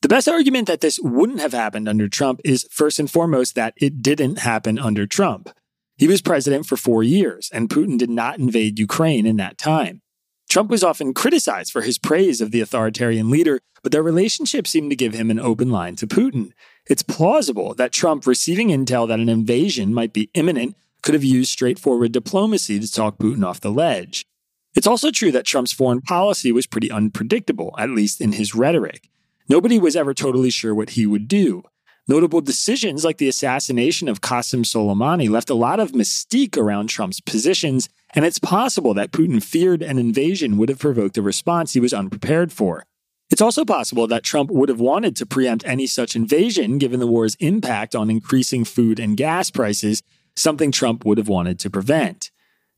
The 0.00 0.08
best 0.08 0.26
argument 0.26 0.68
that 0.68 0.80
this 0.80 0.98
wouldn't 1.02 1.40
have 1.40 1.52
happened 1.52 1.86
under 1.86 2.08
Trump 2.08 2.40
is 2.46 2.66
first 2.70 2.98
and 2.98 3.10
foremost 3.10 3.54
that 3.56 3.74
it 3.76 4.00
didn't 4.00 4.38
happen 4.38 4.78
under 4.78 5.06
Trump. 5.06 5.50
He 5.98 6.08
was 6.08 6.22
president 6.22 6.64
for 6.64 6.78
four 6.78 7.02
years, 7.02 7.50
and 7.52 7.68
Putin 7.68 7.98
did 7.98 8.08
not 8.08 8.38
invade 8.38 8.78
Ukraine 8.78 9.26
in 9.26 9.36
that 9.36 9.58
time. 9.58 10.00
Trump 10.48 10.70
was 10.70 10.82
often 10.82 11.12
criticized 11.12 11.72
for 11.72 11.82
his 11.82 11.98
praise 11.98 12.40
of 12.40 12.52
the 12.52 12.62
authoritarian 12.62 13.28
leader, 13.28 13.60
but 13.82 13.92
their 13.92 14.02
relationship 14.02 14.66
seemed 14.66 14.90
to 14.90 14.96
give 14.96 15.12
him 15.12 15.30
an 15.30 15.38
open 15.38 15.70
line 15.70 15.94
to 15.96 16.06
Putin. 16.06 16.52
It's 16.88 17.02
plausible 17.02 17.74
that 17.74 17.92
Trump, 17.92 18.26
receiving 18.26 18.68
intel 18.68 19.06
that 19.08 19.20
an 19.20 19.28
invasion 19.28 19.92
might 19.92 20.14
be 20.14 20.30
imminent, 20.32 20.74
could 21.02 21.12
have 21.12 21.24
used 21.24 21.50
straightforward 21.50 22.12
diplomacy 22.12 22.80
to 22.80 22.90
talk 22.90 23.18
Putin 23.18 23.44
off 23.44 23.60
the 23.60 23.70
ledge. 23.70 24.26
It's 24.74 24.86
also 24.86 25.10
true 25.10 25.30
that 25.32 25.44
Trump's 25.44 25.72
foreign 25.72 26.00
policy 26.00 26.50
was 26.50 26.66
pretty 26.66 26.90
unpredictable, 26.90 27.74
at 27.78 27.90
least 27.90 28.22
in 28.22 28.32
his 28.32 28.54
rhetoric. 28.54 29.10
Nobody 29.50 29.78
was 29.78 29.96
ever 29.96 30.14
totally 30.14 30.50
sure 30.50 30.74
what 30.74 30.90
he 30.90 31.06
would 31.06 31.28
do. 31.28 31.62
Notable 32.06 32.40
decisions 32.40 33.04
like 33.04 33.18
the 33.18 33.28
assassination 33.28 34.08
of 34.08 34.22
Qasem 34.22 34.64
Soleimani 34.64 35.28
left 35.28 35.50
a 35.50 35.54
lot 35.54 35.80
of 35.80 35.92
mystique 35.92 36.56
around 36.56 36.88
Trump's 36.88 37.20
positions, 37.20 37.90
and 38.14 38.24
it's 38.24 38.38
possible 38.38 38.94
that 38.94 39.12
Putin 39.12 39.42
feared 39.42 39.82
an 39.82 39.98
invasion 39.98 40.56
would 40.56 40.70
have 40.70 40.78
provoked 40.78 41.18
a 41.18 41.22
response 41.22 41.74
he 41.74 41.80
was 41.80 41.92
unprepared 41.92 42.50
for. 42.50 42.84
It's 43.30 43.42
also 43.42 43.64
possible 43.64 44.06
that 44.06 44.22
Trump 44.22 44.50
would 44.50 44.70
have 44.70 44.80
wanted 44.80 45.14
to 45.16 45.26
preempt 45.26 45.66
any 45.66 45.86
such 45.86 46.16
invasion 46.16 46.78
given 46.78 46.98
the 46.98 47.06
war's 47.06 47.34
impact 47.36 47.94
on 47.94 48.08
increasing 48.08 48.64
food 48.64 48.98
and 48.98 49.18
gas 49.18 49.50
prices, 49.50 50.02
something 50.34 50.72
Trump 50.72 51.04
would 51.04 51.18
have 51.18 51.28
wanted 51.28 51.58
to 51.60 51.70
prevent. 51.70 52.30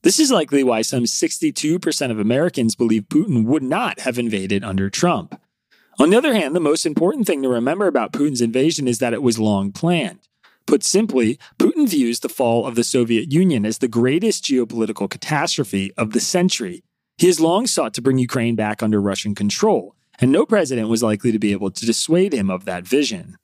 This 0.02 0.18
is 0.18 0.32
likely 0.32 0.64
why 0.64 0.82
some 0.82 1.04
62% 1.04 2.10
of 2.10 2.18
Americans 2.18 2.74
believe 2.74 3.04
Putin 3.04 3.44
would 3.44 3.62
not 3.62 4.00
have 4.00 4.18
invaded 4.18 4.64
under 4.64 4.90
Trump. 4.90 5.40
On 5.98 6.10
the 6.10 6.16
other 6.16 6.34
hand, 6.34 6.56
the 6.56 6.60
most 6.60 6.86
important 6.86 7.26
thing 7.26 7.42
to 7.42 7.48
remember 7.48 7.86
about 7.86 8.12
Putin's 8.12 8.40
invasion 8.40 8.88
is 8.88 8.98
that 8.98 9.12
it 9.12 9.22
was 9.22 9.38
long 9.38 9.70
planned. 9.70 10.20
Put 10.66 10.82
simply, 10.82 11.38
Putin 11.58 11.88
views 11.88 12.20
the 12.20 12.28
fall 12.28 12.66
of 12.66 12.74
the 12.74 12.84
Soviet 12.84 13.30
Union 13.30 13.66
as 13.66 13.78
the 13.78 13.88
greatest 13.88 14.44
geopolitical 14.44 15.10
catastrophe 15.10 15.92
of 15.96 16.12
the 16.12 16.20
century 16.20 16.82
He 17.18 17.26
has 17.26 17.38
long 17.38 17.66
sought 17.66 17.92
to 17.94 18.02
bring 18.02 18.18
Ukraine 18.18 18.56
back 18.56 18.82
under 18.82 19.00
Russian 19.00 19.34
control, 19.34 19.94
and 20.20 20.30
no 20.30 20.44
president 20.44 20.88
was 20.88 21.02
likely 21.02 21.32
to 21.32 21.38
be 21.38 21.52
able 21.52 21.70
to 21.70 21.86
dissuade 21.86 22.32
him 22.32 22.50
of 22.50 22.64
that 22.66 22.86
vision. 22.86 23.36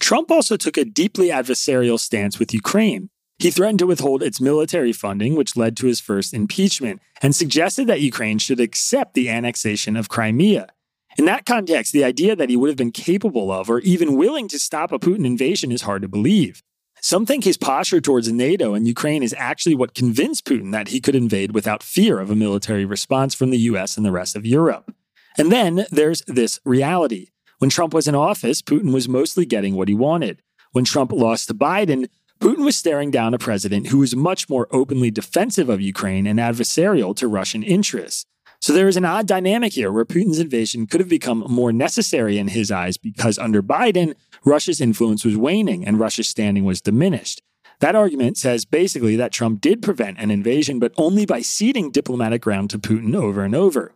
Trump 0.00 0.30
also 0.30 0.56
took 0.56 0.76
a 0.76 0.84
deeply 0.84 1.28
adversarial 1.28 1.98
stance 1.98 2.38
with 2.38 2.54
Ukraine. 2.54 3.10
He 3.38 3.50
threatened 3.50 3.78
to 3.80 3.86
withhold 3.86 4.22
its 4.22 4.40
military 4.40 4.92
funding, 4.92 5.34
which 5.36 5.56
led 5.56 5.76
to 5.78 5.86
his 5.86 6.00
first 6.00 6.34
impeachment, 6.34 7.00
and 7.22 7.34
suggested 7.34 7.86
that 7.86 8.00
Ukraine 8.00 8.38
should 8.38 8.60
accept 8.60 9.14
the 9.14 9.28
annexation 9.28 9.96
of 9.96 10.08
Crimea. 10.08 10.68
In 11.16 11.24
that 11.24 11.46
context, 11.46 11.92
the 11.92 12.04
idea 12.04 12.36
that 12.36 12.50
he 12.50 12.56
would 12.56 12.68
have 12.68 12.76
been 12.76 12.92
capable 12.92 13.50
of 13.50 13.70
or 13.70 13.80
even 13.80 14.16
willing 14.16 14.48
to 14.48 14.58
stop 14.58 14.92
a 14.92 14.98
Putin 14.98 15.26
invasion 15.26 15.72
is 15.72 15.82
hard 15.82 16.02
to 16.02 16.08
believe. 16.08 16.62
Some 17.00 17.26
think 17.26 17.44
his 17.44 17.56
posture 17.56 18.00
towards 18.00 18.30
NATO 18.30 18.74
and 18.74 18.86
Ukraine 18.86 19.22
is 19.22 19.34
actually 19.38 19.76
what 19.76 19.94
convinced 19.94 20.44
Putin 20.44 20.72
that 20.72 20.88
he 20.88 21.00
could 21.00 21.14
invade 21.14 21.52
without 21.52 21.82
fear 21.82 22.18
of 22.18 22.30
a 22.30 22.36
military 22.36 22.84
response 22.84 23.34
from 23.34 23.50
the 23.50 23.58
US 23.58 23.96
and 23.96 24.04
the 24.04 24.12
rest 24.12 24.34
of 24.36 24.44
Europe. 24.44 24.92
And 25.38 25.52
then 25.52 25.86
there's 25.90 26.22
this 26.26 26.58
reality. 26.64 27.28
When 27.58 27.70
Trump 27.70 27.94
was 27.94 28.08
in 28.08 28.14
office, 28.16 28.60
Putin 28.60 28.92
was 28.92 29.08
mostly 29.08 29.46
getting 29.46 29.76
what 29.76 29.88
he 29.88 29.94
wanted. 29.94 30.42
When 30.72 30.84
Trump 30.84 31.12
lost 31.12 31.48
to 31.48 31.54
Biden, 31.54 32.08
Putin 32.40 32.64
was 32.64 32.76
staring 32.76 33.10
down 33.10 33.34
a 33.34 33.38
president 33.38 33.88
who 33.88 33.98
was 33.98 34.14
much 34.14 34.48
more 34.48 34.68
openly 34.70 35.10
defensive 35.10 35.68
of 35.68 35.80
Ukraine 35.80 36.26
and 36.26 36.38
adversarial 36.38 37.16
to 37.16 37.28
Russian 37.28 37.62
interests. 37.62 38.26
So 38.60 38.72
there 38.72 38.88
is 38.88 38.96
an 38.96 39.04
odd 39.04 39.28
dynamic 39.28 39.72
here 39.72 39.92
where 39.92 40.04
Putin's 40.04 40.40
invasion 40.40 40.86
could 40.86 41.00
have 41.00 41.08
become 41.08 41.44
more 41.48 41.72
necessary 41.72 42.38
in 42.38 42.48
his 42.48 42.72
eyes 42.72 42.96
because 42.96 43.38
under 43.38 43.62
Biden, 43.62 44.14
Russia's 44.44 44.80
influence 44.80 45.24
was 45.24 45.36
waning 45.36 45.86
and 45.86 46.00
Russia's 46.00 46.28
standing 46.28 46.64
was 46.64 46.80
diminished. 46.80 47.42
That 47.80 47.94
argument 47.94 48.36
says 48.36 48.64
basically 48.64 49.14
that 49.16 49.30
Trump 49.30 49.60
did 49.60 49.82
prevent 49.82 50.18
an 50.18 50.32
invasion, 50.32 50.80
but 50.80 50.92
only 50.96 51.26
by 51.26 51.42
ceding 51.42 51.92
diplomatic 51.92 52.42
ground 52.42 52.70
to 52.70 52.78
Putin 52.78 53.14
over 53.14 53.44
and 53.44 53.54
over. 53.54 53.94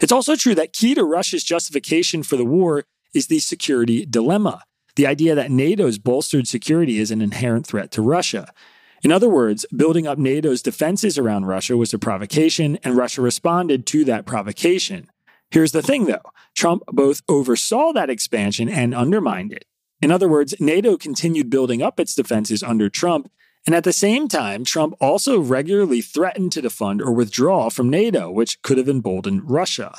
It's 0.00 0.12
also 0.12 0.36
true 0.36 0.54
that 0.54 0.72
key 0.72 0.94
to 0.94 1.04
Russia's 1.04 1.44
justification 1.44 2.22
for 2.22 2.36
the 2.36 2.44
war 2.44 2.84
is 3.14 3.26
the 3.26 3.38
security 3.38 4.04
dilemma 4.06 4.62
the 4.98 5.06
idea 5.06 5.36
that 5.36 5.52
NATO's 5.52 5.96
bolstered 5.96 6.48
security 6.48 6.98
is 6.98 7.12
an 7.12 7.22
inherent 7.22 7.64
threat 7.64 7.92
to 7.92 8.02
Russia. 8.02 8.52
In 9.00 9.12
other 9.12 9.28
words, 9.28 9.64
building 9.74 10.08
up 10.08 10.18
NATO's 10.18 10.60
defenses 10.60 11.16
around 11.16 11.46
Russia 11.46 11.76
was 11.76 11.94
a 11.94 12.00
provocation, 12.00 12.80
and 12.82 12.96
Russia 12.96 13.22
responded 13.22 13.86
to 13.86 14.04
that 14.06 14.26
provocation. 14.26 15.08
Here's 15.52 15.70
the 15.70 15.82
thing, 15.82 16.06
though 16.06 16.32
Trump 16.56 16.82
both 16.88 17.22
oversaw 17.28 17.92
that 17.92 18.10
expansion 18.10 18.68
and 18.68 18.92
undermined 18.92 19.52
it. 19.52 19.66
In 20.02 20.10
other 20.10 20.28
words, 20.28 20.56
NATO 20.58 20.96
continued 20.96 21.48
building 21.48 21.80
up 21.80 22.00
its 22.00 22.16
defenses 22.16 22.64
under 22.64 22.88
Trump, 22.88 23.30
and 23.68 23.74
at 23.74 23.84
the 23.84 23.92
same 23.92 24.28
time, 24.28 24.64
Trump 24.64 24.94
also 24.98 25.38
regularly 25.38 26.00
threatened 26.00 26.52
to 26.52 26.62
defund 26.62 27.02
or 27.02 27.12
withdraw 27.12 27.68
from 27.68 27.90
NATO, 27.90 28.30
which 28.30 28.62
could 28.62 28.78
have 28.78 28.88
emboldened 28.88 29.50
Russia. 29.50 29.94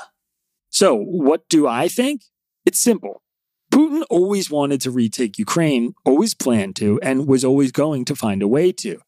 So, 0.72 0.96
what 0.96 1.48
do 1.50 1.68
I 1.68 1.88
think? 1.88 2.24
It's 2.66 2.80
simple. 2.80 3.22
Putin 3.72 4.02
always 4.10 4.50
wanted 4.50 4.82
to 4.82 4.90
retake 4.90 5.38
Ukraine, 5.38 5.94
always 6.04 6.34
planned 6.34 6.78
to, 6.78 7.00
and 7.04 7.28
was 7.28 7.46
always 7.46 7.72
going 7.72 8.06
to 8.06 8.16
find 8.16 8.42
a 8.42 8.48
way 8.48 8.72
to. 8.72 9.02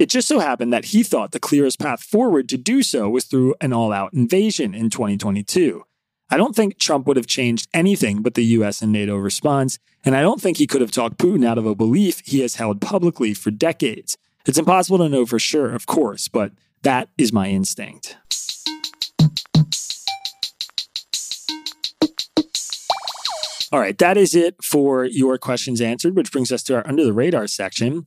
It 0.00 0.10
just 0.10 0.26
so 0.26 0.40
happened 0.40 0.72
that 0.72 0.86
he 0.86 1.04
thought 1.04 1.30
the 1.30 1.38
clearest 1.38 1.78
path 1.78 2.02
forward 2.02 2.48
to 2.48 2.56
do 2.56 2.82
so 2.82 3.08
was 3.08 3.24
through 3.24 3.54
an 3.60 3.72
all 3.72 3.92
out 3.92 4.14
invasion 4.14 4.74
in 4.74 4.90
2022. 4.90 5.84
I 6.30 6.36
don't 6.36 6.54
think 6.54 6.78
Trump 6.78 7.06
would 7.06 7.16
have 7.16 7.26
changed 7.26 7.68
anything 7.72 8.20
but 8.20 8.34
the 8.34 8.44
US 8.44 8.82
and 8.82 8.92
NATO 8.92 9.16
response, 9.16 9.78
and 10.04 10.14
I 10.14 10.20
don't 10.20 10.42
think 10.42 10.58
he 10.58 10.66
could 10.66 10.82
have 10.82 10.90
talked 10.90 11.16
Putin 11.16 11.46
out 11.46 11.56
of 11.56 11.64
a 11.64 11.74
belief 11.74 12.20
he 12.24 12.40
has 12.40 12.56
held 12.56 12.82
publicly 12.82 13.32
for 13.32 13.50
decades. 13.50 14.18
It's 14.44 14.58
impossible 14.58 14.98
to 14.98 15.08
know 15.08 15.24
for 15.24 15.38
sure, 15.38 15.74
of 15.74 15.86
course, 15.86 16.28
but 16.28 16.52
that 16.82 17.08
is 17.16 17.32
my 17.32 17.48
instinct. 17.48 18.18
All 23.72 23.80
right, 23.80 23.96
that 23.96 24.18
is 24.18 24.34
it 24.34 24.62
for 24.62 25.06
your 25.06 25.38
questions 25.38 25.80
answered, 25.80 26.14
which 26.14 26.30
brings 26.30 26.52
us 26.52 26.62
to 26.64 26.76
our 26.76 26.86
under 26.86 27.04
the 27.04 27.12
radar 27.14 27.46
section. 27.46 28.06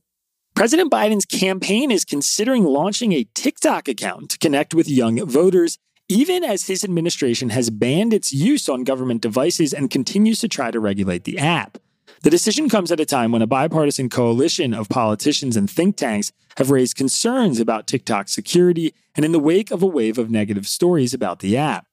President 0.54 0.92
Biden's 0.92 1.24
campaign 1.24 1.90
is 1.90 2.04
considering 2.04 2.64
launching 2.64 3.12
a 3.12 3.26
TikTok 3.34 3.88
account 3.88 4.30
to 4.30 4.38
connect 4.38 4.74
with 4.74 4.88
young 4.88 5.24
voters, 5.26 5.78
even 6.12 6.44
as 6.44 6.66
his 6.66 6.84
administration 6.84 7.48
has 7.48 7.70
banned 7.70 8.12
its 8.12 8.34
use 8.34 8.68
on 8.68 8.84
government 8.84 9.22
devices 9.22 9.72
and 9.72 9.90
continues 9.90 10.40
to 10.40 10.48
try 10.48 10.70
to 10.70 10.78
regulate 10.78 11.24
the 11.24 11.38
app. 11.38 11.78
The 12.22 12.28
decision 12.28 12.68
comes 12.68 12.92
at 12.92 13.00
a 13.00 13.06
time 13.06 13.32
when 13.32 13.40
a 13.40 13.46
bipartisan 13.46 14.10
coalition 14.10 14.74
of 14.74 14.90
politicians 14.90 15.56
and 15.56 15.70
think 15.70 15.96
tanks 15.96 16.30
have 16.58 16.70
raised 16.70 16.96
concerns 16.96 17.60
about 17.60 17.86
TikTok's 17.86 18.30
security 18.30 18.92
and 19.14 19.24
in 19.24 19.32
the 19.32 19.38
wake 19.38 19.70
of 19.70 19.82
a 19.82 19.86
wave 19.86 20.18
of 20.18 20.30
negative 20.30 20.68
stories 20.68 21.14
about 21.14 21.38
the 21.38 21.56
app. 21.56 21.86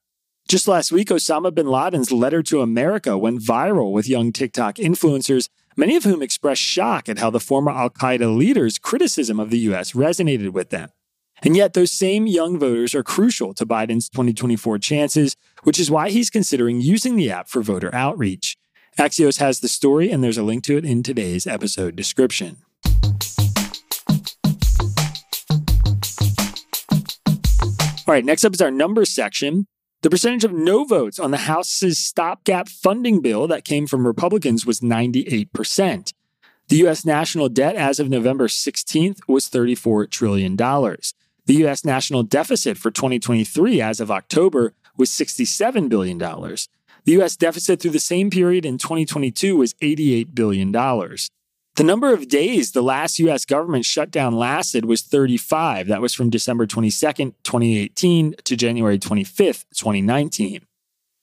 Just 0.48 0.68
last 0.68 0.92
week, 0.92 1.08
Osama 1.08 1.54
bin 1.54 1.68
Laden's 1.68 2.12
letter 2.12 2.42
to 2.42 2.60
America 2.60 3.16
went 3.16 3.40
viral 3.40 3.90
with 3.90 4.06
young 4.06 4.32
TikTok 4.32 4.74
influencers, 4.76 5.48
many 5.78 5.96
of 5.96 6.04
whom 6.04 6.20
expressed 6.20 6.60
shock 6.60 7.08
at 7.08 7.18
how 7.18 7.30
the 7.30 7.40
former 7.40 7.70
Al 7.70 7.88
Qaeda 7.88 8.36
leader's 8.36 8.78
criticism 8.78 9.40
of 9.40 9.48
the 9.48 9.60
U.S. 9.60 9.92
resonated 9.92 10.50
with 10.50 10.68
them. 10.68 10.90
And 11.42 11.56
yet, 11.56 11.72
those 11.72 11.90
same 11.90 12.26
young 12.26 12.58
voters 12.58 12.94
are 12.94 13.02
crucial 13.02 13.54
to 13.54 13.64
Biden's 13.64 14.08
2024 14.10 14.78
chances, 14.78 15.36
which 15.62 15.78
is 15.78 15.90
why 15.90 16.10
he's 16.10 16.30
considering 16.30 16.80
using 16.80 17.16
the 17.16 17.30
app 17.30 17.48
for 17.48 17.62
voter 17.62 17.94
outreach. 17.94 18.56
Axios 18.98 19.38
has 19.38 19.60
the 19.60 19.68
story, 19.68 20.10
and 20.10 20.22
there's 20.22 20.36
a 20.36 20.42
link 20.42 20.64
to 20.64 20.76
it 20.76 20.84
in 20.84 21.02
today's 21.02 21.46
episode 21.46 21.96
description. 21.96 22.58
All 28.06 28.14
right, 28.14 28.24
next 28.24 28.44
up 28.44 28.52
is 28.52 28.60
our 28.60 28.72
numbers 28.72 29.10
section. 29.10 29.66
The 30.02 30.10
percentage 30.10 30.44
of 30.44 30.52
no 30.52 30.84
votes 30.84 31.18
on 31.18 31.30
the 31.30 31.36
House's 31.38 31.98
stopgap 31.98 32.68
funding 32.68 33.22
bill 33.22 33.46
that 33.46 33.64
came 33.64 33.86
from 33.86 34.06
Republicans 34.06 34.66
was 34.66 34.80
98%. 34.80 36.12
The 36.68 36.76
U.S. 36.76 37.04
national 37.04 37.48
debt 37.48 37.76
as 37.76 38.00
of 38.00 38.08
November 38.08 38.48
16th 38.48 39.20
was 39.28 39.48
$34 39.48 40.10
trillion. 40.10 40.56
The 41.46 41.54
U.S. 41.54 41.84
national 41.84 42.22
deficit 42.22 42.76
for 42.76 42.90
2023 42.90 43.80
as 43.80 44.00
of 44.00 44.10
October 44.10 44.74
was 44.96 45.10
$67 45.10 45.88
billion. 45.88 46.18
The 46.18 47.12
U.S. 47.12 47.36
deficit 47.36 47.80
through 47.80 47.92
the 47.92 47.98
same 47.98 48.30
period 48.30 48.66
in 48.66 48.78
2022 48.78 49.56
was 49.56 49.74
$88 49.74 50.34
billion. 50.34 50.70
The 51.76 51.84
number 51.84 52.12
of 52.12 52.28
days 52.28 52.72
the 52.72 52.82
last 52.82 53.18
US 53.20 53.46
government 53.46 53.86
shutdown 53.86 54.36
lasted 54.36 54.84
was 54.84 55.00
35. 55.00 55.86
That 55.86 56.02
was 56.02 56.12
from 56.12 56.28
December 56.28 56.66
22nd, 56.66 57.34
2018 57.42 58.34
to 58.44 58.56
January 58.56 58.98
25th, 58.98 59.64
2019. 59.74 60.66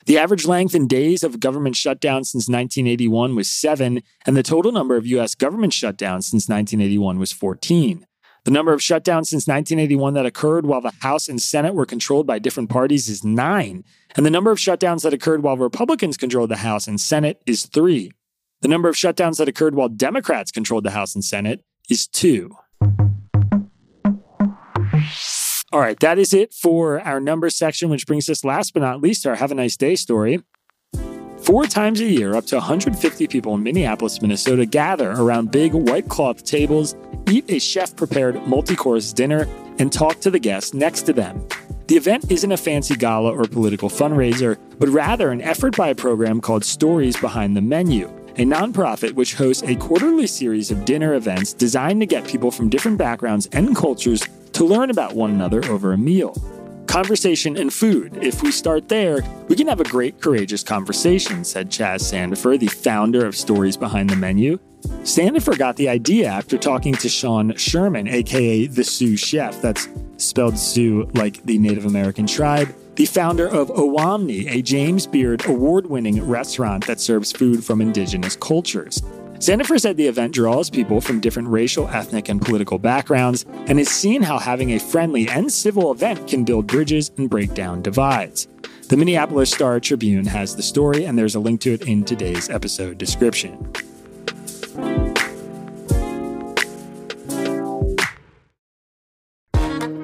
The 0.08 0.18
average 0.18 0.46
length 0.46 0.74
in 0.74 0.88
days 0.88 1.24
of 1.24 1.42
government 1.42 1.76
shutdown 1.76 2.24
since 2.24 2.48
1981 2.48 3.36
was 3.36 3.50
seven, 3.50 4.02
and 4.26 4.38
the 4.38 4.42
total 4.42 4.72
number 4.72 4.96
of 4.96 5.06
US 5.06 5.36
government 5.36 5.74
shutdowns 5.74 6.24
since 6.24 6.48
1981 6.48 7.20
was 7.20 7.34
14. 7.34 8.07
The 8.48 8.54
number 8.54 8.72
of 8.72 8.80
shutdowns 8.80 9.26
since 9.26 9.46
1981 9.46 10.14
that 10.14 10.26
occurred 10.26 10.66
while 10.66 10.80
the 10.80 10.94
House 11.02 11.28
and 11.28 11.42
Senate 11.42 11.76
were 11.76 11.86
controlled 11.86 12.26
by 12.26 12.40
different 12.40 12.70
parties 12.70 13.10
is 13.10 13.22
nine, 13.22 13.84
and 14.16 14.26
the 14.26 14.30
number 14.30 14.52
of 14.52 14.58
shutdowns 14.58 15.02
that 15.02 15.14
occurred 15.14 15.44
while 15.44 15.58
Republicans 15.58 16.16
controlled 16.16 16.50
the 16.50 16.56
House 16.56 16.88
and 16.88 17.02
Senate 17.02 17.42
is 17.46 17.66
three. 17.66 18.14
The 18.62 18.70
number 18.70 18.88
of 18.88 18.96
shutdowns 18.96 19.36
that 19.40 19.50
occurred 19.50 19.76
while 19.76 19.90
Democrats 19.90 20.50
controlled 20.50 20.86
the 20.86 20.92
House 20.92 21.14
and 21.14 21.26
Senate 21.26 21.62
is 21.90 22.08
two. 22.08 22.56
All 25.74 25.82
right, 25.82 26.00
that 26.00 26.18
is 26.18 26.34
it 26.34 26.54
for 26.54 27.02
our 27.02 27.20
number 27.20 27.50
section, 27.50 27.90
which 27.90 28.08
brings 28.08 28.30
us 28.30 28.46
last 28.46 28.74
but 28.74 28.80
not 28.80 29.02
least 29.02 29.28
our 29.28 29.36
Have 29.36 29.52
a 29.52 29.56
Nice 29.56 29.76
Day 29.76 29.98
story. 29.98 30.42
Four 31.48 31.64
times 31.64 32.02
a 32.02 32.06
year, 32.06 32.36
up 32.36 32.46
to 32.48 32.58
150 32.58 33.26
people 33.28 33.56
in 33.56 33.64
Minneapolis, 33.64 34.22
Minnesota 34.22 34.66
gather 34.66 35.12
around 35.12 35.50
big 35.50 35.74
white 35.74 36.10
cloth 36.10 36.44
tables, 36.44 36.94
eat 37.30 37.46
a 37.50 37.58
chef 37.58 37.96
prepared 37.96 38.46
multi 38.46 38.76
course 38.76 39.14
dinner, 39.14 39.48
and 39.80 39.90
talk 39.90 40.20
to 40.20 40.30
the 40.30 40.40
guests 40.40 40.74
next 40.74 41.04
to 41.04 41.14
them. 41.14 41.48
The 41.88 41.96
event 41.96 42.30
isn't 42.30 42.52
a 42.52 42.58
fancy 42.58 42.98
gala 42.98 43.32
or 43.32 43.46
political 43.46 43.88
fundraiser, 43.88 44.58
but 44.78 44.90
rather 44.90 45.32
an 45.32 45.40
effort 45.40 45.78
by 45.78 45.88
a 45.88 45.96
program 45.96 46.42
called 46.42 46.66
Stories 46.66 47.16
Behind 47.16 47.56
the 47.56 47.62
Menu 47.62 48.14
a 48.40 48.42
nonprofit 48.42 49.14
which 49.14 49.34
hosts 49.34 49.64
a 49.64 49.76
quarterly 49.78 50.28
series 50.28 50.70
of 50.70 50.86
dinner 50.86 51.16
events 51.16 51.54
designed 51.54 52.00
to 52.00 52.06
get 52.06 52.28
people 52.28 52.52
from 52.52 52.70
different 52.70 52.96
backgrounds 52.96 53.48
and 53.54 53.76
cultures 53.76 54.22
to 54.54 54.64
learn 54.64 54.92
about 54.92 55.16
one 55.16 55.32
another 55.32 55.66
over 55.72 55.94
a 55.94 55.98
meal. 55.98 56.36
Conversation 56.98 57.58
and 57.58 57.72
food. 57.72 58.18
If 58.24 58.42
we 58.42 58.52
start 58.52 58.90
there, 58.90 59.20
we 59.50 59.56
can 59.56 59.68
have 59.68 59.80
a 59.80 59.84
great, 59.84 60.20
courageous 60.20 60.64
conversation, 60.64 61.44
said 61.44 61.70
Chaz 61.70 62.02
Sandifer, 62.02 62.58
the 62.58 62.66
founder 62.66 63.24
of 63.24 63.36
Stories 63.36 63.78
Behind 63.78 64.10
the 64.10 64.16
Menu. 64.16 64.58
Sandifer 65.04 65.56
got 65.56 65.76
the 65.76 65.90
idea 65.90 66.28
after 66.28 66.58
talking 66.58 66.96
to 66.96 67.08
Sean 67.08 67.56
Sherman, 67.56 68.08
aka 68.08 68.66
the 68.66 68.84
Sioux 68.84 69.16
Chef, 69.16 69.62
that's 69.62 69.88
spelled 70.18 70.58
Sioux 70.58 71.08
like 71.14 71.44
the 71.44 71.60
Native 71.60 71.86
American 71.86 72.26
tribe, 72.26 72.74
the 72.96 73.06
founder 73.06 73.48
of 73.48 73.68
Owamni, 73.68 74.50
a 74.50 74.64
James 74.64 75.06
Beard 75.06 75.46
award 75.46 75.86
winning 75.86 76.28
restaurant 76.28 76.88
that 76.88 77.00
serves 77.00 77.32
food 77.32 77.64
from 77.64 77.80
indigenous 77.80 78.36
cultures. 78.36 79.04
Sandifer 79.40 79.80
said 79.80 79.98
the 79.98 80.08
event 80.08 80.34
draws 80.34 80.70
people 80.70 81.00
from 81.00 81.20
different 81.20 81.50
racial, 81.50 81.88
ethnic, 81.90 82.28
and 82.28 82.42
political 82.42 82.80
backgrounds 82.80 83.46
and 83.68 83.78
has 83.78 83.88
seen 83.88 84.24
how 84.24 84.40
having 84.40 84.74
a 84.74 84.80
friendly 84.80 85.30
and 85.30 85.52
civil 85.52 85.92
event 85.92 86.28
can 86.28 86.44
build 86.44 86.66
bridges 86.66 87.12
and 87.18 87.30
break 87.30 87.54
down 87.54 87.84
divides. 87.84 88.48
The 88.90 88.98
Minneapolis 88.98 89.52
Star 89.52 89.80
Tribune 89.80 90.26
has 90.26 90.56
the 90.56 90.64
story, 90.64 91.06
and 91.06 91.18
there's 91.18 91.36
a 91.36 91.40
link 91.40 91.62
to 91.62 91.74
it 91.74 91.88
in 91.88 92.04
today's 92.04 92.50
episode 92.50 92.98
description. 92.98 93.54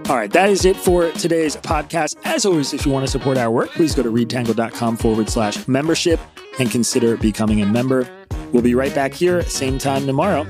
All 0.10 0.20
right, 0.20 0.32
that 0.32 0.50
is 0.50 0.64
it 0.66 0.76
for 0.76 1.12
today's 1.14 1.56
podcast. 1.56 2.18
As 2.24 2.46
always, 2.46 2.72
if 2.74 2.86
you 2.86 2.92
want 2.92 3.06
to 3.06 3.12
support 3.12 3.38
our 3.38 3.50
work, 3.50 3.70
please 3.72 3.96
go 3.96 4.04
to 4.04 4.12
readtangle.com 4.12 4.98
forward 4.98 5.28
slash 5.28 5.68
membership 5.68 6.20
and 6.60 6.70
consider 6.70 7.18
becoming 7.18 7.62
a 7.62 7.66
member. 7.66 8.08
We'll 8.54 8.62
be 8.62 8.76
right 8.76 8.94
back 8.94 9.14
here, 9.14 9.42
same 9.44 9.80
time 9.80 10.06
tomorrow. 10.06 10.46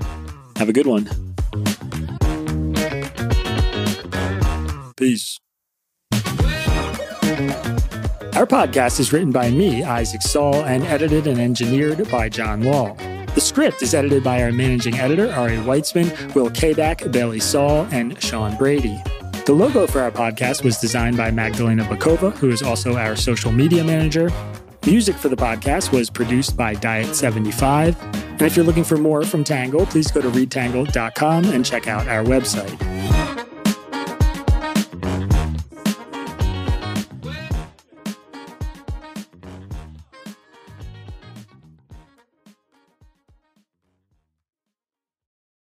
Have 0.58 0.70
a 0.70 0.74
good 0.74 0.86
one. 0.86 1.06
Peace. 4.98 5.40
Our 8.36 8.46
podcast 8.46 9.00
is 9.00 9.14
written 9.14 9.32
by 9.32 9.50
me, 9.52 9.84
Isaac 9.84 10.22
Saul, 10.22 10.56
and 10.66 10.84
edited 10.84 11.28
and 11.28 11.40
engineered 11.40 12.10
by 12.12 12.28
Jon 12.30 12.62
Lall. 12.64 12.96
The 13.36 13.42
script 13.42 13.82
is 13.82 13.94
edited 13.94 14.24
by 14.24 14.44
our 14.44 14.52
managing 14.52 14.96
editor, 14.96 15.32
Ari 15.32 15.58
Weitzman, 15.58 16.36
Will 16.36 16.50
Kaback, 16.50 17.12
Bailey 17.12 17.40
Saul, 17.40 17.88
and 17.92 18.22
Sean 18.22 18.58
Brady. 18.58 19.02
The 19.46 19.54
logo 19.54 19.88
for 19.88 20.02
our 20.02 20.12
podcast 20.12 20.64
was 20.64 20.78
designed 20.78 21.16
by 21.18 21.32
Magdalena 21.32 21.84
Bokowa, 21.86 22.36
who 22.38 22.50
is 22.52 22.62
also 22.62 22.98
our 22.98 23.16
social 23.16 23.52
media 23.52 23.84
manager. 23.84 24.30
Music 24.86 25.16
for 25.16 25.30
the 25.30 25.36
podcast 25.36 25.94
was 25.94 26.10
produced 26.10 26.58
by 26.58 26.76
Diet75. 26.76 27.96
And 28.32 28.42
if 28.42 28.58
you're 28.58 28.66
looking 28.66 28.84
for 28.84 28.98
more 28.98 29.24
from 29.24 29.44
Tangle, 29.46 29.86
please 29.86 30.12
go 30.12 30.22
to 30.22 30.30
readtangle.com 30.30 31.46
and 31.46 31.66
check 31.66 31.88
out 31.88 32.08
our 32.08 32.24
website. 32.24 32.78